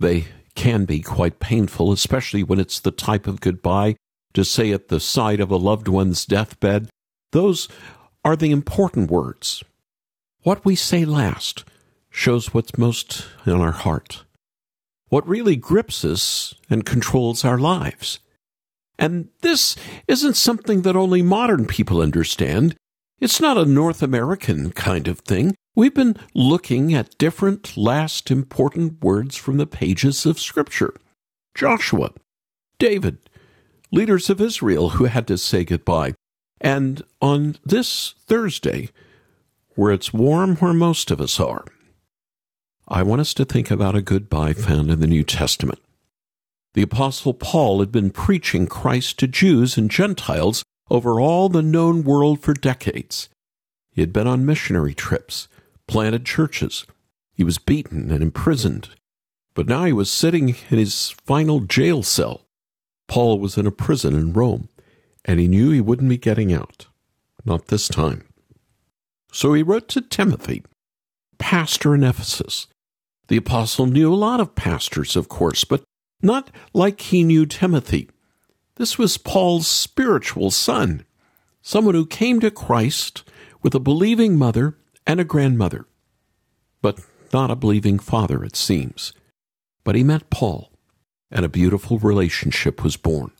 They 0.00 0.26
can 0.56 0.86
be 0.86 1.00
quite 1.00 1.38
painful, 1.38 1.92
especially 1.92 2.42
when 2.42 2.58
it's 2.58 2.80
the 2.80 2.90
type 2.90 3.28
of 3.28 3.40
goodbye 3.40 3.94
to 4.34 4.44
say 4.44 4.72
at 4.72 4.88
the 4.88 5.00
side 5.00 5.38
of 5.38 5.52
a 5.52 5.56
loved 5.56 5.86
one's 5.86 6.26
deathbed. 6.26 6.90
Those 7.30 7.68
are 8.24 8.36
the 8.36 8.50
important 8.50 9.08
words. 9.08 9.62
What 10.42 10.64
we 10.64 10.74
say 10.74 11.04
last 11.04 11.64
shows 12.10 12.52
what's 12.52 12.76
most 12.76 13.26
in 13.46 13.52
our 13.52 13.72
heart, 13.72 14.24
what 15.08 15.26
really 15.28 15.56
grips 15.56 16.04
us 16.04 16.54
and 16.68 16.84
controls 16.84 17.44
our 17.44 17.58
lives. 17.58 18.20
And 18.98 19.28
this 19.42 19.76
isn't 20.06 20.36
something 20.36 20.82
that 20.82 20.96
only 20.96 21.22
modern 21.22 21.66
people 21.66 22.02
understand. 22.02 22.74
It's 23.20 23.40
not 23.40 23.56
a 23.56 23.64
North 23.64 24.02
American 24.02 24.72
kind 24.72 25.08
of 25.08 25.20
thing. 25.20 25.54
We've 25.74 25.94
been 25.94 26.16
looking 26.34 26.92
at 26.92 27.18
different 27.18 27.76
last 27.76 28.30
important 28.30 29.02
words 29.02 29.36
from 29.36 29.56
the 29.56 29.66
pages 29.66 30.26
of 30.26 30.40
Scripture. 30.40 30.94
Joshua, 31.54 32.10
David, 32.78 33.18
leaders 33.92 34.28
of 34.28 34.40
Israel 34.40 34.90
who 34.90 35.04
had 35.04 35.26
to 35.28 35.38
say 35.38 35.64
goodbye. 35.64 36.14
And 36.60 37.02
on 37.20 37.56
this 37.64 38.14
Thursday, 38.26 38.90
where 39.76 39.92
it's 39.92 40.12
warm 40.12 40.56
where 40.56 40.72
most 40.74 41.12
of 41.12 41.20
us 41.20 41.38
are, 41.38 41.64
I 42.90 43.02
want 43.02 43.20
us 43.20 43.34
to 43.34 43.44
think 43.44 43.70
about 43.70 43.94
a 43.94 44.00
goodbye 44.00 44.54
found 44.54 44.90
in 44.90 45.00
the 45.00 45.06
New 45.06 45.22
Testament. 45.22 45.78
The 46.72 46.80
Apostle 46.80 47.34
Paul 47.34 47.80
had 47.80 47.92
been 47.92 48.10
preaching 48.10 48.66
Christ 48.66 49.18
to 49.18 49.28
Jews 49.28 49.76
and 49.76 49.90
Gentiles 49.90 50.64
over 50.90 51.20
all 51.20 51.50
the 51.50 51.60
known 51.60 52.02
world 52.02 52.40
for 52.40 52.54
decades. 52.54 53.28
He 53.90 54.00
had 54.00 54.10
been 54.10 54.26
on 54.26 54.46
missionary 54.46 54.94
trips 54.94 55.48
planted 55.86 56.24
churches. 56.24 56.86
He 57.34 57.44
was 57.44 57.58
beaten 57.58 58.10
and 58.10 58.22
imprisoned. 58.22 58.88
But 59.54 59.66
now 59.66 59.84
he 59.84 59.92
was 59.92 60.10
sitting 60.10 60.50
in 60.70 60.78
his 60.78 61.10
final 61.10 61.60
jail 61.60 62.02
cell. 62.02 62.46
Paul 63.06 63.38
was 63.38 63.58
in 63.58 63.66
a 63.66 63.72
prison 63.72 64.14
in 64.14 64.32
Rome, 64.32 64.68
and 65.24 65.40
he 65.40 65.48
knew 65.48 65.70
he 65.70 65.80
wouldn't 65.80 66.08
be 66.08 66.18
getting 66.18 66.52
out. 66.52 66.86
Not 67.44 67.66
this 67.66 67.88
time. 67.88 68.24
So 69.30 69.52
he 69.52 69.62
wrote 69.62 69.88
to 69.88 70.00
Timothy, 70.00 70.62
pastor 71.38 71.94
in 71.94 72.02
Ephesus. 72.02 72.66
The 73.28 73.36
apostle 73.36 73.86
knew 73.86 74.12
a 74.12 74.16
lot 74.16 74.40
of 74.40 74.54
pastors, 74.54 75.14
of 75.14 75.28
course, 75.28 75.64
but 75.64 75.82
not 76.22 76.50
like 76.72 77.00
he 77.00 77.22
knew 77.22 77.46
Timothy. 77.46 78.10
This 78.76 78.98
was 78.98 79.18
Paul's 79.18 79.66
spiritual 79.66 80.50
son, 80.50 81.04
someone 81.62 81.94
who 81.94 82.06
came 82.06 82.40
to 82.40 82.50
Christ 82.50 83.24
with 83.62 83.74
a 83.74 83.80
believing 83.80 84.36
mother 84.36 84.76
and 85.06 85.20
a 85.20 85.24
grandmother, 85.24 85.86
but 86.80 87.00
not 87.32 87.50
a 87.50 87.56
believing 87.56 87.98
father, 87.98 88.44
it 88.44 88.56
seems. 88.56 89.12
But 89.84 89.94
he 89.94 90.02
met 90.02 90.30
Paul, 90.30 90.70
and 91.30 91.44
a 91.44 91.48
beautiful 91.48 91.98
relationship 91.98 92.82
was 92.82 92.96
born. 92.96 93.30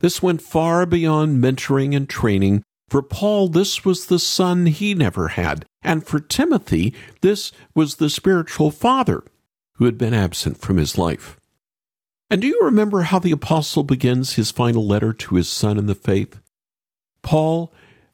This 0.00 0.22
went 0.22 0.42
far 0.42 0.86
beyond 0.86 1.42
mentoring 1.42 1.94
and 1.94 2.08
training. 2.08 2.62
For 2.90 3.02
Paul, 3.02 3.46
this 3.48 3.84
was 3.84 4.06
the 4.06 4.18
son 4.18 4.66
he 4.66 4.94
never 4.94 5.28
had, 5.28 5.64
and 5.80 6.04
for 6.04 6.18
Timothy, 6.18 6.92
this 7.20 7.52
was 7.72 7.96
the 7.96 8.10
spiritual 8.10 8.72
father 8.72 9.22
who 9.74 9.84
had 9.84 9.96
been 9.96 10.12
absent 10.12 10.58
from 10.58 10.76
his 10.76 10.98
life. 10.98 11.36
And 12.28 12.40
do 12.40 12.48
you 12.48 12.58
remember 12.62 13.02
how 13.02 13.20
the 13.20 13.30
apostle 13.30 13.84
begins 13.84 14.34
his 14.34 14.50
final 14.50 14.84
letter 14.84 15.12
to 15.12 15.36
his 15.36 15.48
son 15.48 15.78
in 15.78 15.86
the 15.86 15.94
faith? 15.94 16.40
Paul, 17.22 17.72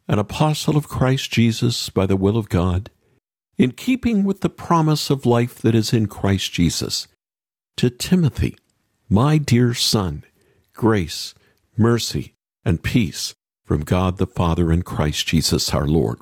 an 0.09 0.18
apostle 0.18 0.76
of 0.76 0.88
Christ 0.88 1.33
Jesus 1.33 1.88
by 1.88 2.04
the 2.04 2.14
will 2.14 2.37
of 2.37 2.50
God, 2.50 2.90
in 3.56 3.73
keeping 3.73 4.25
with 4.25 4.42
the 4.42 4.50
promise 4.50 5.09
of 5.09 5.25
life 5.25 5.54
that 5.56 5.75
is 5.75 5.95
in 5.95 6.06
Christ 6.06 6.52
Jesus, 6.52 7.09
to 7.78 7.88
Timothy, 7.88 8.59
my 9.09 9.38
dear 9.38 9.73
son, 9.73 10.23
grace, 10.75 11.35
mercy, 11.78 12.35
and 12.62 12.83
peace 12.83 13.35
from 13.66 13.82
God 13.82 14.16
the 14.16 14.26
Father 14.26 14.70
and 14.70 14.85
Christ 14.85 15.26
Jesus 15.26 15.75
our 15.75 15.87
Lord. 15.87 16.20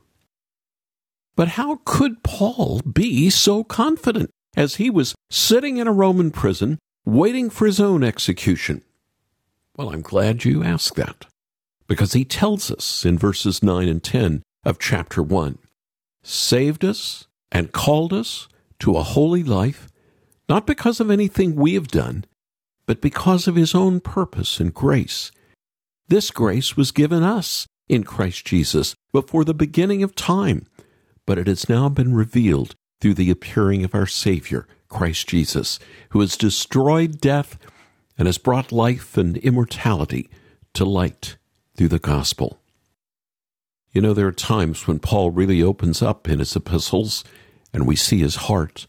But 1.36 1.48
how 1.48 1.80
could 1.84 2.22
Paul 2.22 2.80
be 2.80 3.28
so 3.28 3.62
confident 3.62 4.30
as 4.56 4.76
he 4.76 4.88
was 4.88 5.14
sitting 5.30 5.76
in 5.76 5.86
a 5.86 5.92
Roman 5.92 6.30
prison 6.30 6.78
waiting 7.04 7.50
for 7.50 7.66
his 7.66 7.80
own 7.80 8.02
execution? 8.02 8.82
Well, 9.76 9.90
I'm 9.90 10.02
glad 10.02 10.44
you 10.44 10.62
asked 10.62 10.96
that 10.96 11.26
because 11.86 12.12
he 12.14 12.24
tells 12.24 12.70
us 12.70 13.04
in 13.04 13.18
verses 13.18 13.62
9 13.62 13.88
and 13.88 14.02
10 14.02 14.42
of 14.64 14.78
chapter 14.78 15.22
1 15.22 15.58
saved 16.22 16.84
us 16.84 17.26
and 17.52 17.72
called 17.72 18.12
us 18.12 18.48
to 18.78 18.96
a 18.96 19.02
holy 19.02 19.42
life, 19.42 19.88
not 20.48 20.66
because 20.66 21.00
of 21.00 21.10
anything 21.10 21.54
we 21.54 21.74
have 21.74 21.88
done, 21.88 22.24
but 22.86 23.00
because 23.00 23.46
of 23.46 23.56
his 23.56 23.74
own 23.74 24.00
purpose 24.00 24.60
and 24.60 24.72
grace. 24.72 25.30
This 26.08 26.30
grace 26.30 26.76
was 26.76 26.92
given 26.92 27.22
us 27.22 27.66
in 27.88 28.04
Christ 28.04 28.44
Jesus 28.44 28.94
before 29.12 29.44
the 29.44 29.54
beginning 29.54 30.02
of 30.02 30.14
time, 30.14 30.66
but 31.26 31.38
it 31.38 31.46
has 31.46 31.68
now 31.68 31.88
been 31.88 32.14
revealed 32.14 32.74
through 33.00 33.14
the 33.14 33.30
appearing 33.30 33.84
of 33.84 33.94
our 33.94 34.06
Savior, 34.06 34.66
Christ 34.88 35.28
Jesus, 35.28 35.78
who 36.10 36.20
has 36.20 36.36
destroyed 36.36 37.20
death 37.20 37.58
and 38.18 38.26
has 38.26 38.38
brought 38.38 38.70
life 38.70 39.16
and 39.16 39.38
immortality 39.38 40.28
to 40.74 40.84
light 40.84 41.36
through 41.76 41.88
the 41.88 41.98
gospel. 41.98 42.60
You 43.92 44.02
know, 44.02 44.12
there 44.12 44.26
are 44.26 44.32
times 44.32 44.86
when 44.86 44.98
Paul 44.98 45.30
really 45.30 45.62
opens 45.62 46.02
up 46.02 46.28
in 46.28 46.38
his 46.38 46.54
epistles 46.54 47.24
and 47.72 47.86
we 47.86 47.96
see 47.96 48.18
his 48.18 48.36
heart. 48.36 48.86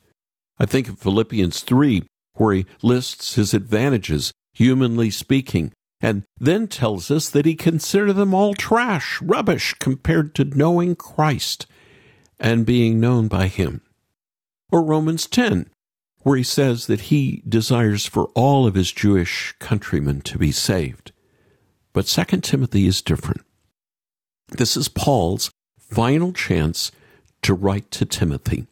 I 0.60 0.66
think 0.66 0.90
of 0.90 1.00
Philippians 1.00 1.62
3, 1.62 2.04
where 2.34 2.54
he 2.54 2.66
lists 2.82 3.36
his 3.36 3.54
advantages, 3.54 4.32
humanly 4.54 5.10
speaking, 5.10 5.72
and 6.06 6.22
then 6.40 6.68
tells 6.68 7.10
us 7.10 7.32
that 7.32 7.48
he 7.48 7.56
considered 7.56 8.14
them 8.14 8.32
all 8.32 8.54
trash, 8.54 9.20
rubbish, 9.24 9.74
compared 9.80 10.36
to 10.36 10.44
knowing 10.44 10.96
Christ 10.96 11.66
and 12.40 12.64
being 12.64 13.00
known 13.00 13.28
by 13.28 13.48
him. 13.48 13.82
Or 14.72 14.84
Romans 14.84 15.26
10, 15.26 15.68
where 16.20 16.38
he 16.38 16.44
says 16.44 16.86
that 16.86 17.10
he 17.10 17.42
desires 17.50 18.06
for 18.06 18.26
all 18.36 18.68
of 18.68 18.76
his 18.76 18.92
Jewish 18.92 19.56
countrymen 19.58 20.22
to 20.22 20.38
be 20.38 20.52
saved. 20.52 21.12
But 21.92 22.06
2 22.06 22.42
Timothy 22.42 22.86
is 22.86 23.02
different. 23.02 23.42
This 24.50 24.78
is 24.78 24.88
Paul's 24.88 25.50
final 25.80 26.34
chance 26.34 26.92
to 27.42 27.56
write 27.56 27.90
to 27.90 28.06
Timothy. 28.06 28.68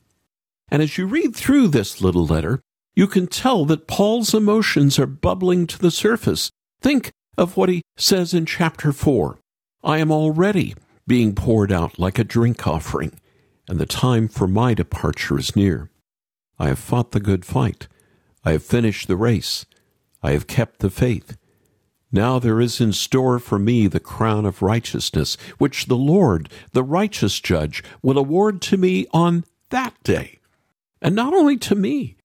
And 0.70 0.84
as 0.84 1.00
you 1.00 1.08
read 1.08 1.36
through 1.36 1.70
this 1.70 2.00
little 2.00 2.28
letter, 2.28 2.62
you 2.94 3.08
can 3.08 3.26
tell 3.26 3.66
that 3.66 3.88
Paul's 3.88 4.36
emotions 4.36 5.00
are 5.00 5.08
bubbling 5.08 5.66
to 5.66 5.80
the 5.80 5.90
surface. 5.90 6.52
Think 6.80 7.12
of 7.38 7.58
what 7.58 7.70
he 7.70 7.82
says 7.98 8.34
in 8.34 8.46
chapter 8.46 8.92
4 8.92 9.38
I 9.84 9.98
am 9.98 10.12
already 10.12 10.76
being 11.06 11.36
poured 11.36 11.72
out 11.72 12.00
like 12.00 12.18
a 12.18 12.24
drink 12.24 12.66
offering, 12.68 13.20
and 13.68 13.80
the 13.80 13.86
time 13.86 14.28
for 14.28 14.48
my 14.48 14.74
departure 14.74 15.38
is 15.38 15.56
near. 15.56 15.90
I 16.58 16.68
have 16.68 16.80
fought 16.80 17.12
the 17.12 17.20
good 17.20 17.46
fight. 17.46 17.88
I 18.46 18.52
have 18.52 18.64
finished 18.64 19.08
the 19.08 19.18
race. 19.18 19.66
I 20.22 20.32
have 20.32 20.48
kept 20.48 20.80
the 20.80 20.90
faith. 20.90 21.38
Now 22.12 22.38
there 22.40 22.62
is 22.62 22.80
in 22.80 22.94
store 22.94 23.40
for 23.40 23.58
me 23.58 23.88
the 23.88 24.00
crown 24.00 24.46
of 24.46 24.62
righteousness, 24.62 25.36
which 25.58 25.88
the 25.88 25.98
Lord, 25.98 26.48
the 26.72 26.84
righteous 26.84 27.40
judge, 27.40 27.84
will 28.02 28.18
award 28.18 28.62
to 28.64 28.78
me 28.78 29.08
on 29.12 29.44
that 29.72 29.96
day. 30.04 30.40
And 31.02 31.16
not 31.16 31.34
only 31.34 31.58
to 31.58 31.76
me, 31.76 32.18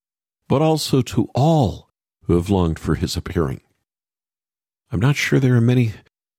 but 0.46 0.62
also 0.62 1.02
to 1.02 1.30
all 1.35 1.88
who 2.24 2.35
have 2.35 2.50
longed 2.50 2.78
for 2.78 2.94
his 2.94 3.16
appearing. 3.16 3.62
I'm 4.90 5.01
not 5.01 5.16
sure 5.16 5.38
there 5.38 5.57
are 5.57 5.61
many 5.61 5.92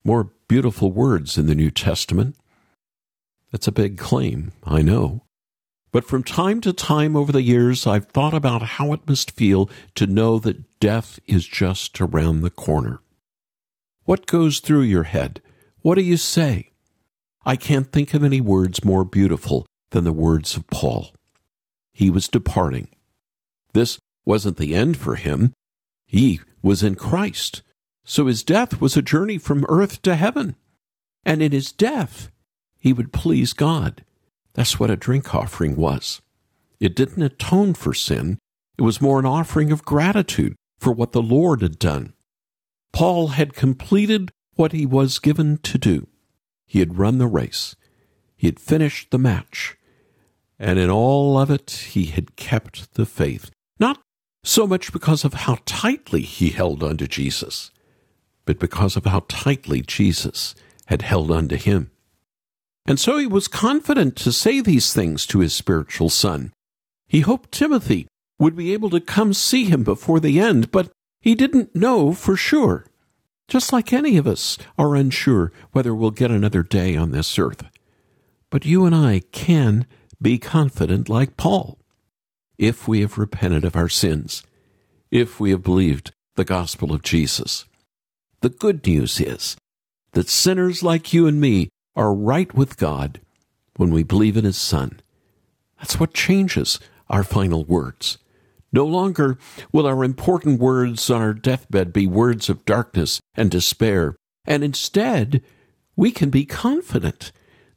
more 0.04 0.32
beautiful 0.48 0.92
words 0.92 1.38
in 1.38 1.46
the 1.46 1.56
New 1.56 1.70
Testament. 1.70 2.36
That's 3.52 3.68
a 3.68 3.72
big 3.72 3.98
claim, 3.98 4.52
I 4.64 4.82
know. 4.82 5.24
But 5.92 6.06
from 6.06 6.24
time 6.24 6.62
to 6.62 6.74
time 6.74 7.16
over 7.16 7.32
the 7.32 7.42
years, 7.42 7.88
I've 7.88 8.08
thought 8.08 8.34
about 8.34 8.62
how 8.62 8.94
it 8.94 9.08
must 9.08 9.32
feel 9.32 9.70
to 9.96 10.06
know 10.06 10.38
that 10.40 10.80
death 10.80 11.20
is 11.26 11.48
just 11.48 12.00
around 12.00 12.42
the 12.42 12.52
corner. 12.52 13.02
What 14.04 14.28
goes 14.28 14.60
through 14.60 14.82
your 14.82 15.04
head? 15.04 15.42
What 15.82 15.96
do 15.96 16.02
you 16.02 16.18
say? 16.18 16.72
I 17.46 17.56
can't 17.56 17.92
think 17.92 18.14
of 18.14 18.24
any 18.24 18.42
words 18.42 18.84
more 18.84 19.04
beautiful 19.04 19.66
than 19.92 20.04
the 20.04 20.14
words 20.14 20.56
of 20.56 20.68
Paul. 20.68 21.14
He 21.94 22.10
was 22.10 22.28
departing. 22.28 22.90
This 23.74 24.00
wasn't 24.26 24.58
the 24.58 24.76
end 24.76 24.98
for 24.98 25.16
him. 25.16 25.54
He 26.06 26.40
was 26.62 26.84
in 26.84 26.96
Christ. 26.96 27.62
So 28.10 28.26
his 28.26 28.42
death 28.42 28.82
was 28.82 28.98
a 28.98 29.04
journey 29.04 29.38
from 29.38 29.68
earth 29.70 30.02
to 30.02 30.16
heaven. 30.16 30.56
And 31.24 31.44
in 31.44 31.52
his 31.52 31.72
death, 31.72 32.32
he 32.80 32.92
would 32.92 33.14
please 33.14 33.54
God. 33.54 34.04
That's 34.56 34.80
what 34.80 34.90
a 34.90 34.96
drink 34.96 35.36
offering 35.36 35.76
was. 35.76 36.20
It 36.80 36.96
didn't 36.96 37.22
atone 37.22 37.76
for 37.76 37.94
sin, 37.94 38.40
it 38.80 38.82
was 38.82 39.00
more 39.00 39.20
an 39.20 39.28
offering 39.28 39.72
of 39.72 39.86
gratitude 39.86 40.56
for 40.80 40.92
what 40.92 41.12
the 41.12 41.22
Lord 41.22 41.62
had 41.62 41.78
done. 41.78 42.14
Paul 42.92 43.28
had 43.28 43.54
completed 43.54 44.32
what 44.56 44.72
he 44.72 44.88
was 44.88 45.20
given 45.20 45.60
to 45.60 45.78
do. 45.78 46.08
He 46.66 46.80
had 46.80 46.98
run 46.98 47.20
the 47.20 47.28
race. 47.28 47.76
He 48.36 48.48
had 48.48 48.60
finished 48.60 49.12
the 49.12 49.20
match. 49.20 49.78
And 50.58 50.80
in 50.80 50.90
all 50.90 51.38
of 51.38 51.52
it, 51.52 51.70
he 51.92 52.06
had 52.06 52.36
kept 52.36 52.96
the 52.96 53.06
faith. 53.06 53.52
Not 53.80 54.02
so 54.44 54.66
much 54.66 54.92
because 54.92 55.24
of 55.24 55.34
how 55.36 55.60
tightly 55.68 56.22
he 56.22 56.50
held 56.50 56.84
unto 56.84 57.06
Jesus, 57.06 57.70
but 58.50 58.58
because 58.58 58.96
of 58.96 59.06
how 59.06 59.24
tightly 59.28 59.80
Jesus 59.80 60.56
had 60.88 61.04
held 61.04 61.30
unto 61.30 61.56
him. 61.56 61.92
And 62.88 63.00
so 63.00 63.20
he 63.20 63.28
was 63.28 63.48
confident 63.48 64.16
to 64.16 64.32
say 64.32 64.60
these 64.60 64.92
things 64.92 65.28
to 65.28 65.42
his 65.42 65.54
spiritual 65.54 66.10
son. 66.10 66.52
He 67.08 67.20
hoped 67.20 67.52
Timothy 67.52 68.08
would 68.40 68.56
be 68.56 68.74
able 68.74 68.90
to 68.90 69.00
come 69.00 69.36
see 69.36 69.66
him 69.66 69.84
before 69.84 70.20
the 70.20 70.40
end, 70.40 70.72
but 70.72 70.90
he 71.22 71.36
didn't 71.36 71.76
know 71.76 72.12
for 72.12 72.36
sure, 72.36 72.88
just 73.48 73.72
like 73.72 73.94
any 73.94 74.18
of 74.18 74.26
us 74.26 74.58
are 74.80 74.96
unsure 74.96 75.52
whether 75.72 75.94
we'll 75.94 76.10
get 76.10 76.32
another 76.32 76.64
day 76.64 76.96
on 76.96 77.12
this 77.12 77.38
earth. 77.38 77.62
But 78.50 78.66
you 78.66 78.84
and 78.84 78.96
I 78.96 79.22
can 79.32 79.86
be 80.20 80.40
confident 80.40 81.08
like 81.08 81.38
Paul 81.38 81.78
if 82.58 82.88
we 82.88 83.02
have 83.02 83.20
repented 83.20 83.64
of 83.64 83.76
our 83.76 83.90
sins, 83.90 84.42
if 85.12 85.40
we 85.40 85.52
have 85.52 85.62
believed 85.62 86.14
the 86.36 86.44
gospel 86.44 86.92
of 86.92 87.04
Jesus. 87.04 87.66
The 88.42 88.50
good 88.50 88.86
news 88.86 89.20
is 89.20 89.58
that 90.14 90.30
sinners 90.30 90.82
like 90.82 91.14
you 91.14 91.28
and 91.28 91.42
me 91.42 91.70
are 91.96 92.14
right 92.14 92.54
with 92.54 92.78
God 92.78 93.20
when 93.76 93.92
we 93.92 94.04
believe 94.04 94.38
in 94.38 94.46
His 94.46 94.58
Son. 94.58 95.00
That's 95.78 96.00
what 96.00 96.14
changes 96.14 96.80
our 97.10 97.24
final 97.24 97.66
words. 97.66 98.18
No 98.72 98.86
longer 98.86 99.38
will 99.72 99.88
our 99.88 100.04
important 100.04 100.60
words 100.60 101.10
on 101.10 101.22
our 101.22 101.34
deathbed 101.34 101.92
be 101.92 102.08
words 102.08 102.50
of 102.50 102.66
darkness 102.66 103.20
and 103.36 103.50
despair, 103.50 104.16
and 104.46 104.64
instead, 104.64 105.42
we 105.96 106.12
can 106.12 106.30
be 106.30 106.46
confident 106.46 107.32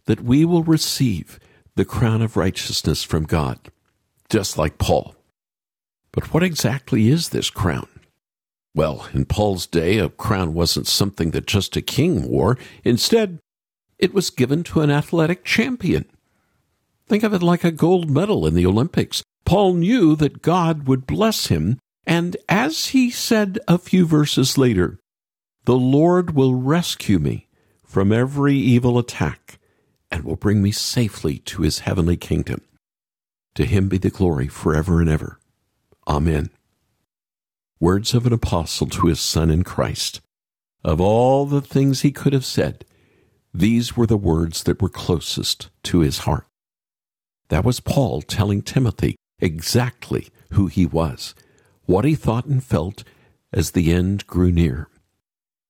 that 0.04 0.22
we 0.22 0.44
will 0.44 0.62
receive 0.62 1.40
the 1.74 1.84
crown 1.84 2.22
of 2.22 2.36
righteousness 2.36 3.02
from 3.02 3.24
God, 3.24 3.58
just 4.28 4.58
like 4.58 4.78
Paul. 4.78 5.14
But 6.12 6.32
what 6.34 6.42
exactly 6.42 7.08
is 7.08 7.30
this 7.30 7.48
crown? 7.50 7.88
Well, 8.74 9.06
in 9.12 9.26
Paul's 9.26 9.66
day, 9.66 9.98
a 9.98 10.08
crown 10.08 10.54
wasn't 10.54 10.86
something 10.86 11.32
that 11.32 11.46
just 11.46 11.76
a 11.76 11.82
king 11.82 12.28
wore. 12.28 12.56
Instead, 12.84 13.38
it 13.98 14.14
was 14.14 14.30
given 14.30 14.64
to 14.64 14.80
an 14.80 14.90
athletic 14.90 15.44
champion. 15.44 16.06
Think 17.06 17.22
of 17.22 17.34
it 17.34 17.42
like 17.42 17.64
a 17.64 17.70
gold 17.70 18.10
medal 18.10 18.46
in 18.46 18.54
the 18.54 18.64
Olympics. 18.64 19.22
Paul 19.44 19.74
knew 19.74 20.16
that 20.16 20.40
God 20.40 20.86
would 20.86 21.06
bless 21.06 21.48
him, 21.48 21.78
and 22.06 22.36
as 22.48 22.86
he 22.86 23.10
said 23.10 23.58
a 23.68 23.76
few 23.76 24.06
verses 24.06 24.56
later, 24.56 24.98
the 25.64 25.76
Lord 25.76 26.34
will 26.34 26.54
rescue 26.54 27.18
me 27.18 27.48
from 27.84 28.10
every 28.10 28.56
evil 28.56 28.98
attack 28.98 29.58
and 30.10 30.24
will 30.24 30.36
bring 30.36 30.62
me 30.62 30.72
safely 30.72 31.38
to 31.38 31.62
his 31.62 31.80
heavenly 31.80 32.16
kingdom. 32.16 32.62
To 33.54 33.64
him 33.64 33.88
be 33.88 33.98
the 33.98 34.10
glory 34.10 34.48
forever 34.48 35.00
and 35.00 35.10
ever. 35.10 35.38
Amen. 36.08 36.50
Words 37.82 38.14
of 38.14 38.26
an 38.26 38.32
apostle 38.32 38.86
to 38.86 39.08
his 39.08 39.18
son 39.18 39.50
in 39.50 39.64
Christ. 39.64 40.20
Of 40.84 41.00
all 41.00 41.46
the 41.46 41.60
things 41.60 42.02
he 42.02 42.12
could 42.12 42.32
have 42.32 42.44
said, 42.44 42.84
these 43.52 43.96
were 43.96 44.06
the 44.06 44.16
words 44.16 44.62
that 44.62 44.80
were 44.80 44.88
closest 44.88 45.68
to 45.82 45.98
his 45.98 46.18
heart. 46.18 46.46
That 47.48 47.64
was 47.64 47.80
Paul 47.80 48.22
telling 48.22 48.62
Timothy 48.62 49.16
exactly 49.40 50.28
who 50.52 50.68
he 50.68 50.86
was, 50.86 51.34
what 51.84 52.04
he 52.04 52.14
thought 52.14 52.46
and 52.46 52.62
felt 52.62 53.02
as 53.52 53.72
the 53.72 53.92
end 53.92 54.28
grew 54.28 54.52
near, 54.52 54.86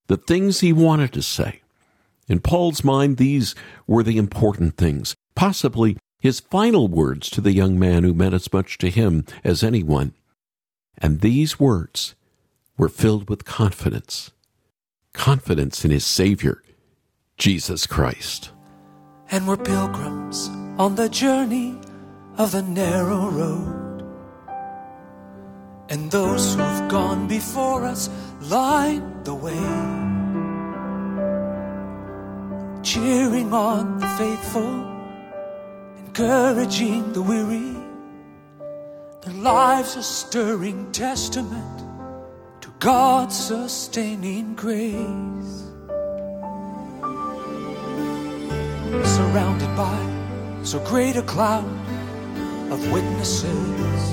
the 0.05 0.17
things 0.17 0.59
he 0.59 0.71
wanted 0.71 1.13
to 1.13 1.23
say, 1.23 1.61
In 2.27 2.41
Paul's 2.41 2.83
mind, 2.83 3.17
these 3.17 3.55
were 3.87 4.03
the 4.03 4.19
important 4.19 4.77
things, 4.77 5.15
possibly 5.33 5.97
his 6.19 6.39
final 6.39 6.87
words 6.87 7.31
to 7.31 7.41
the 7.41 7.53
young 7.53 7.79
man 7.79 8.03
who 8.03 8.13
meant 8.13 8.35
as 8.35 8.53
much 8.53 8.77
to 8.77 8.91
him 8.91 9.25
as 9.43 9.63
anyone. 9.63 10.13
And 10.97 11.21
these 11.21 11.59
words 11.59 12.15
were 12.77 12.89
filled 12.89 13.29
with 13.29 13.45
confidence 13.45 14.31
confidence 15.13 15.85
in 15.85 15.91
his 15.91 16.05
Savior, 16.05 16.63
Jesus 17.37 17.85
Christ. 17.87 18.51
And 19.31 19.47
we're 19.47 19.57
pilgrims 19.57 20.49
on 20.77 20.95
the 20.95 21.07
journey 21.07 21.77
of 22.37 22.51
the 22.51 22.61
narrow 22.61 23.29
road. 23.29 24.03
And 25.89 26.09
those 26.11 26.55
who've 26.55 26.89
gone 26.89 27.27
before 27.27 27.85
us 27.85 28.09
line 28.41 29.23
the 29.23 29.35
way, 29.35 29.53
cheering 32.81 33.53
on 33.53 33.99
the 33.99 34.07
faithful 34.17 34.89
encouraging 35.99 37.13
the 37.13 37.21
weary. 37.21 37.82
Their 39.25 39.35
lives 39.35 39.95
a 39.95 40.03
stirring 40.03 40.91
testament 40.91 41.79
to 42.59 42.67
God's 42.79 43.33
sustaining 43.33 44.53
grace. 44.53 45.63
Surrounded 49.15 49.73
by 49.77 50.63
so 50.63 50.77
great 50.85 51.15
a 51.15 51.21
cloud 51.21 51.63
of 52.69 52.91
witnesses, 52.91 54.11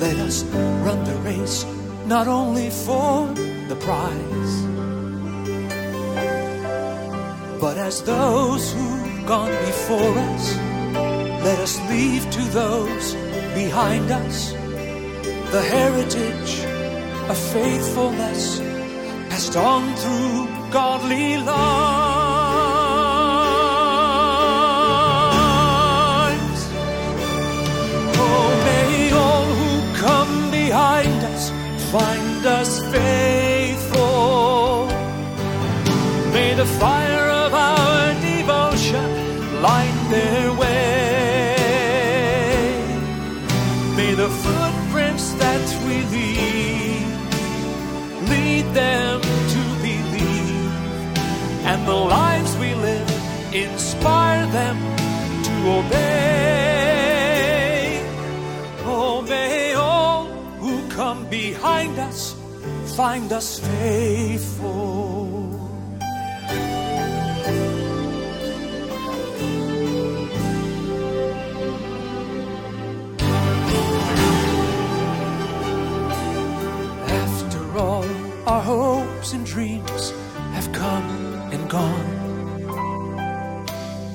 let 0.00 0.16
us 0.16 0.42
run 0.82 1.04
the 1.04 1.14
race 1.22 1.64
not 2.06 2.26
only 2.26 2.68
for 2.70 3.28
the 3.68 3.76
prize, 3.76 4.54
but 7.60 7.78
as 7.78 8.02
those 8.02 8.72
who've 8.72 9.24
gone 9.24 9.52
before 9.66 10.18
us, 10.18 10.73
let 11.44 11.58
us 11.58 11.78
leave 11.90 12.28
to 12.30 12.42
those 12.60 13.14
behind 13.54 14.10
us 14.10 14.52
the 15.52 15.60
heritage 15.60 16.64
of 17.30 17.36
faithfulness 17.52 18.60
passed 19.28 19.54
on 19.54 19.82
through 19.94 20.48
godly 20.72 21.36
lives. 21.36 21.50
Oh, 28.24 28.48
may 28.68 29.12
all 29.12 29.48
who 29.60 29.72
come 30.06 30.50
behind 30.50 31.18
us 31.32 31.42
find 31.92 32.46
us 32.46 32.72
faithful. 32.90 34.86
May 36.32 36.54
the 36.54 36.66
fire 36.80 37.13
the 51.84 51.94
lives 51.94 52.56
we 52.56 52.74
live 52.74 53.10
inspire 53.54 54.46
them 54.46 54.76
to 55.44 55.52
obey. 55.78 56.84
Oh, 58.86 59.22
may 59.28 59.74
all 59.74 60.24
who 60.60 60.88
come 60.88 61.28
behind 61.28 61.98
us 61.98 62.34
find 62.96 63.32
us 63.32 63.58
faithful. 63.58 65.23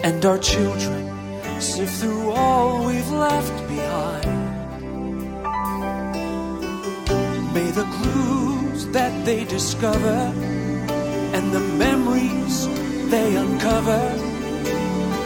And 0.09 0.25
our 0.25 0.39
children 0.39 1.61
sift 1.61 2.01
through 2.01 2.31
all 2.31 2.83
we've 2.87 3.11
left 3.11 3.67
behind. 3.67 4.25
May 7.53 7.69
the 7.69 7.87
clues 7.97 8.87
that 8.87 9.13
they 9.23 9.45
discover 9.45 10.17
and 11.35 11.53
the 11.53 11.59
memories 11.85 12.55
they 13.11 13.35
uncover 13.35 14.03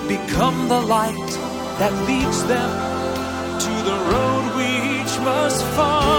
become 0.09 0.67
the 0.67 0.81
light 0.81 1.31
that 1.79 1.93
leads 2.09 2.43
them 2.43 2.71
to 3.65 3.73
the 3.89 3.97
road 4.11 4.45
we 4.57 4.67
each 4.99 5.15
must 5.23 5.63
find. 5.77 6.12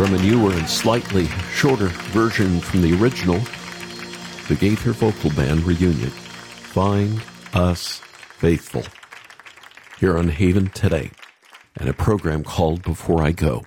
From 0.00 0.14
a 0.14 0.22
newer 0.22 0.50
and 0.54 0.66
slightly 0.66 1.26
shorter 1.52 1.88
version 2.14 2.58
from 2.58 2.80
the 2.80 2.98
original, 2.98 3.38
the 4.48 4.56
Gaither 4.58 4.92
Vocal 4.92 5.28
Band 5.32 5.62
reunion. 5.64 6.08
Find 6.08 7.22
Us 7.52 7.98
Faithful. 7.98 8.82
Here 9.98 10.16
on 10.16 10.28
Haven 10.28 10.70
today, 10.70 11.10
and 11.76 11.86
a 11.86 11.92
program 11.92 12.44
called 12.44 12.82
Before 12.82 13.22
I 13.22 13.32
Go. 13.32 13.66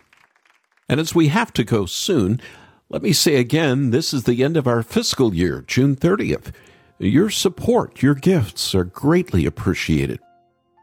And 0.89 0.99
as 0.99 1.13
we 1.13 1.27
have 1.27 1.53
to 1.53 1.63
go 1.63 1.85
soon, 1.85 2.41
let 2.89 3.03
me 3.03 3.13
say 3.13 3.35
again 3.35 3.91
this 3.91 4.11
is 4.11 4.23
the 4.23 4.43
end 4.43 4.57
of 4.57 4.65
our 4.65 4.81
fiscal 4.81 5.35
year, 5.35 5.63
June 5.67 5.95
30th. 5.95 6.51
Your 6.97 7.29
support, 7.29 8.01
your 8.01 8.15
gifts 8.15 8.73
are 8.73 8.85
greatly 8.85 9.45
appreciated. 9.45 10.19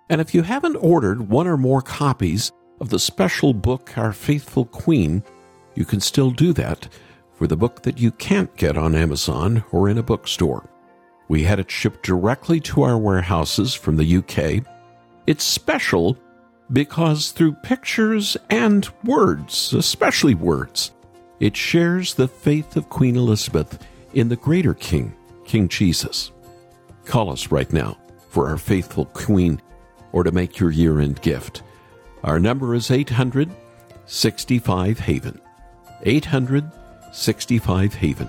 And 0.09 0.21
if 0.21 0.33
you 0.33 0.43
haven't 0.43 0.77
ordered 0.77 1.29
one 1.29 1.49
or 1.49 1.57
more 1.57 1.83
copies 1.83 2.53
of 2.79 2.91
the 2.91 3.01
special 3.01 3.53
book, 3.53 3.99
Our 3.99 4.13
Faithful 4.13 4.65
Queen, 4.65 5.25
you 5.81 5.87
can 5.87 5.99
still 5.99 6.31
do 6.31 6.53
that 6.53 6.87
for 7.33 7.47
the 7.47 7.57
book 7.57 7.81
that 7.83 7.99
you 7.99 8.11
can't 8.11 8.55
get 8.59 8.77
on 8.77 8.95
Amazon 8.95 9.65
or 9.73 9.89
in 9.89 9.97
a 9.97 10.03
bookstore. 10.03 10.69
We 11.27 11.45
had 11.45 11.59
it 11.59 11.71
shipped 11.71 12.05
directly 12.05 12.61
to 12.61 12.83
our 12.83 12.99
warehouses 12.99 13.75
from 13.75 13.97
the 13.97 14.17
UK. 14.19 14.63
It's 15.27 15.43
special 15.43 16.19
because 16.71 17.33
through 17.33 17.55
pictures 17.63 18.37
and 18.51 18.87
words, 19.05 19.73
especially 19.73 20.35
words, 20.35 20.93
It 21.41 21.57
shares 21.57 22.13
the 22.13 22.29
faith 22.29 22.77
of 22.77 22.91
Queen 22.91 23.17
Elizabeth 23.17 23.83
in 24.13 24.29
the 24.29 24.37
greater 24.37 24.75
King, 24.75 25.17
King 25.47 25.67
Jesus. 25.67 26.31
Call 27.07 27.31
us 27.31 27.51
right 27.51 27.73
now 27.73 27.97
for 28.29 28.49
our 28.49 28.59
faithful 28.59 29.07
Queen 29.07 29.63
or 30.13 30.25
to 30.25 30.31
make 30.31 30.59
your 30.59 30.73
year 30.73 31.01
end 31.01 31.23
gift. 31.23 31.63
Our 32.23 32.39
number 32.39 32.75
is 32.75 32.91
800 32.91 33.51
65 34.05 34.99
Haven. 34.99 35.41
800 36.05 36.71
65 37.13 37.95
Haven. 37.95 38.29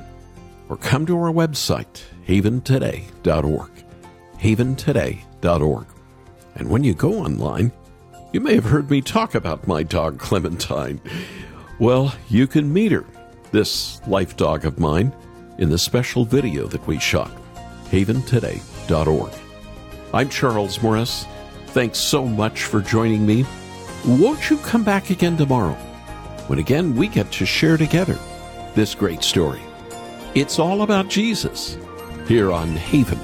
Or 0.69 0.77
come 0.77 1.05
to 1.05 1.17
our 1.17 1.31
website, 1.31 2.03
haventoday.org. 2.27 3.71
Haventoday.org. 4.39 5.85
And 6.55 6.69
when 6.69 6.83
you 6.83 6.93
go 6.93 7.13
online, 7.19 7.71
you 8.31 8.39
may 8.39 8.55
have 8.55 8.65
heard 8.65 8.89
me 8.89 9.01
talk 9.01 9.35
about 9.35 9.67
my 9.67 9.83
dog 9.83 10.17
Clementine. 10.17 11.01
Well, 11.79 12.15
you 12.29 12.47
can 12.47 12.71
meet 12.71 12.91
her, 12.91 13.05
this 13.51 14.01
life 14.07 14.37
dog 14.37 14.65
of 14.65 14.79
mine, 14.79 15.13
in 15.57 15.69
the 15.69 15.77
special 15.77 16.25
video 16.25 16.67
that 16.67 16.85
we 16.87 16.99
shot. 16.99 17.31
haventoday.org. 17.89 19.33
I'm 20.13 20.29
Charles 20.29 20.81
Morris. 20.81 21.25
Thanks 21.67 21.99
so 21.99 22.25
much 22.25 22.63
for 22.63 22.81
joining 22.81 23.25
me. 23.25 23.45
Won't 24.05 24.49
you 24.49 24.57
come 24.57 24.83
back 24.83 25.09
again 25.09 25.37
tomorrow 25.37 25.77
when 26.51 26.59
again 26.59 26.93
we 26.97 27.07
get 27.07 27.31
to 27.31 27.45
share 27.45 27.77
together 27.77 28.19
this 28.75 28.93
great 28.93 29.23
story? 29.23 29.61
It's 30.35 30.59
all 30.59 30.81
about 30.81 31.07
Jesus 31.07 31.77
here 32.27 32.51
on 32.51 32.75
Haven 32.75 33.17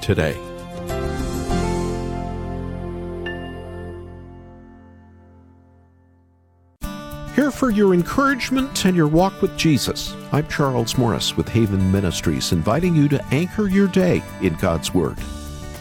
today. 0.00 0.34
Here 7.34 7.50
for 7.50 7.70
your 7.70 7.94
encouragement 7.94 8.84
and 8.84 8.96
your 8.96 9.08
walk 9.08 9.42
with 9.42 9.56
Jesus. 9.56 10.14
I'm 10.30 10.46
Charles 10.46 10.96
Morris 10.96 11.36
with 11.36 11.48
Haven 11.48 11.90
Ministries, 11.90 12.52
inviting 12.52 12.94
you 12.94 13.08
to 13.08 13.24
anchor 13.32 13.66
your 13.66 13.88
day 13.88 14.22
in 14.40 14.54
God's 14.54 14.94
Word. 14.94 15.18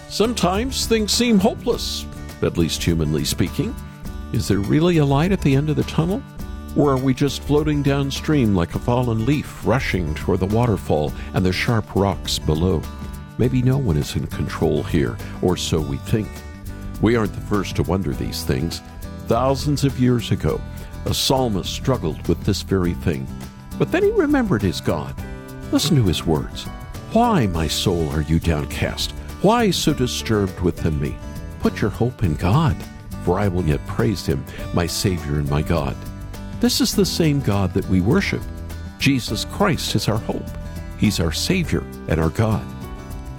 Sometimes 0.10 0.88
things 0.88 1.12
seem 1.12 1.38
hopeless, 1.38 2.08
at 2.42 2.58
least 2.58 2.84
humanly 2.84 3.24
speaking. 3.24 3.76
Is 4.34 4.48
there 4.48 4.58
really 4.58 4.98
a 4.98 5.06
light 5.06 5.32
at 5.32 5.42
the 5.42 5.56
end 5.56 5.70
of 5.70 5.76
the 5.76 5.84
tunnel? 5.84 6.24
Or 6.76 6.92
are 6.92 6.98
we 6.98 7.14
just 7.14 7.44
floating 7.44 7.82
downstream 7.82 8.56
like 8.56 8.76
a 8.76 8.80
fallen 8.80 9.26
leaf, 9.26 9.66
rushing 9.66 10.14
toward 10.16 10.40
the 10.40 10.46
waterfall 10.48 11.14
and 11.34 11.46
the 11.46 11.54
sharp 11.54 11.96
rocks 11.96 12.38
below? 12.38 12.82
Maybe 13.38 13.62
no 13.62 13.78
one 13.78 13.98
is 13.98 14.16
in 14.16 14.28
control 14.28 14.84
here, 14.84 15.18
or 15.42 15.58
so 15.58 15.80
we 15.80 15.98
think. 15.98 16.28
We 17.02 17.16
aren't 17.16 17.34
the 17.34 17.42
first 17.42 17.76
to 17.76 17.84
wonder 17.84 18.14
these 18.14 18.44
things. 18.44 18.82
Thousands 19.28 19.84
of 19.84 20.00
years 20.00 20.32
ago, 20.32 20.60
a 21.06 21.14
psalmist 21.14 21.72
struggled 21.72 22.28
with 22.28 22.44
this 22.44 22.64
very 22.64 22.94
thing. 22.96 23.28
But 23.78 23.92
then 23.92 24.04
he 24.04 24.12
remembered 24.12 24.62
his 24.62 24.82
God. 24.82 25.16
Listen 25.72 25.96
to 25.98 26.04
his 26.04 26.26
words 26.26 26.64
Why, 27.14 27.48
my 27.48 27.68
soul, 27.68 28.10
are 28.10 28.22
you 28.22 28.40
downcast? 28.40 29.12
Why 29.42 29.70
so 29.70 29.94
disturbed 29.94 30.60
within 30.62 31.00
me? 31.00 31.16
Put 31.60 31.82
your 31.82 31.92
hope 31.92 32.24
in 32.24 32.36
God, 32.36 32.76
for 33.24 33.40
I 33.40 33.48
will 33.48 33.64
yet 33.64 33.86
praise 33.86 34.26
him, 34.26 34.44
my 34.74 34.88
Savior 34.88 35.36
and 35.36 35.50
my 35.50 35.62
God. 35.62 35.96
This 36.60 36.82
is 36.82 36.96
the 36.96 37.06
same 37.06 37.40
God 37.42 37.74
that 37.74 37.88
we 37.88 38.02
worship. 38.02 38.42
Jesus 38.98 39.46
Christ 39.46 39.94
is 39.94 40.08
our 40.08 40.18
hope. 40.18 40.50
He's 40.98 41.20
our 41.20 41.32
Savior 41.32 41.84
and 42.08 42.20
our 42.20 42.32
God. 42.32 42.66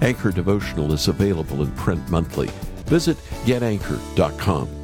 Anchor 0.01 0.31
Devotional 0.31 0.93
is 0.93 1.09
available 1.09 1.61
in 1.61 1.71
print 1.73 2.09
monthly. 2.09 2.47
Visit 2.85 3.17
getanchor.com. 3.43 4.78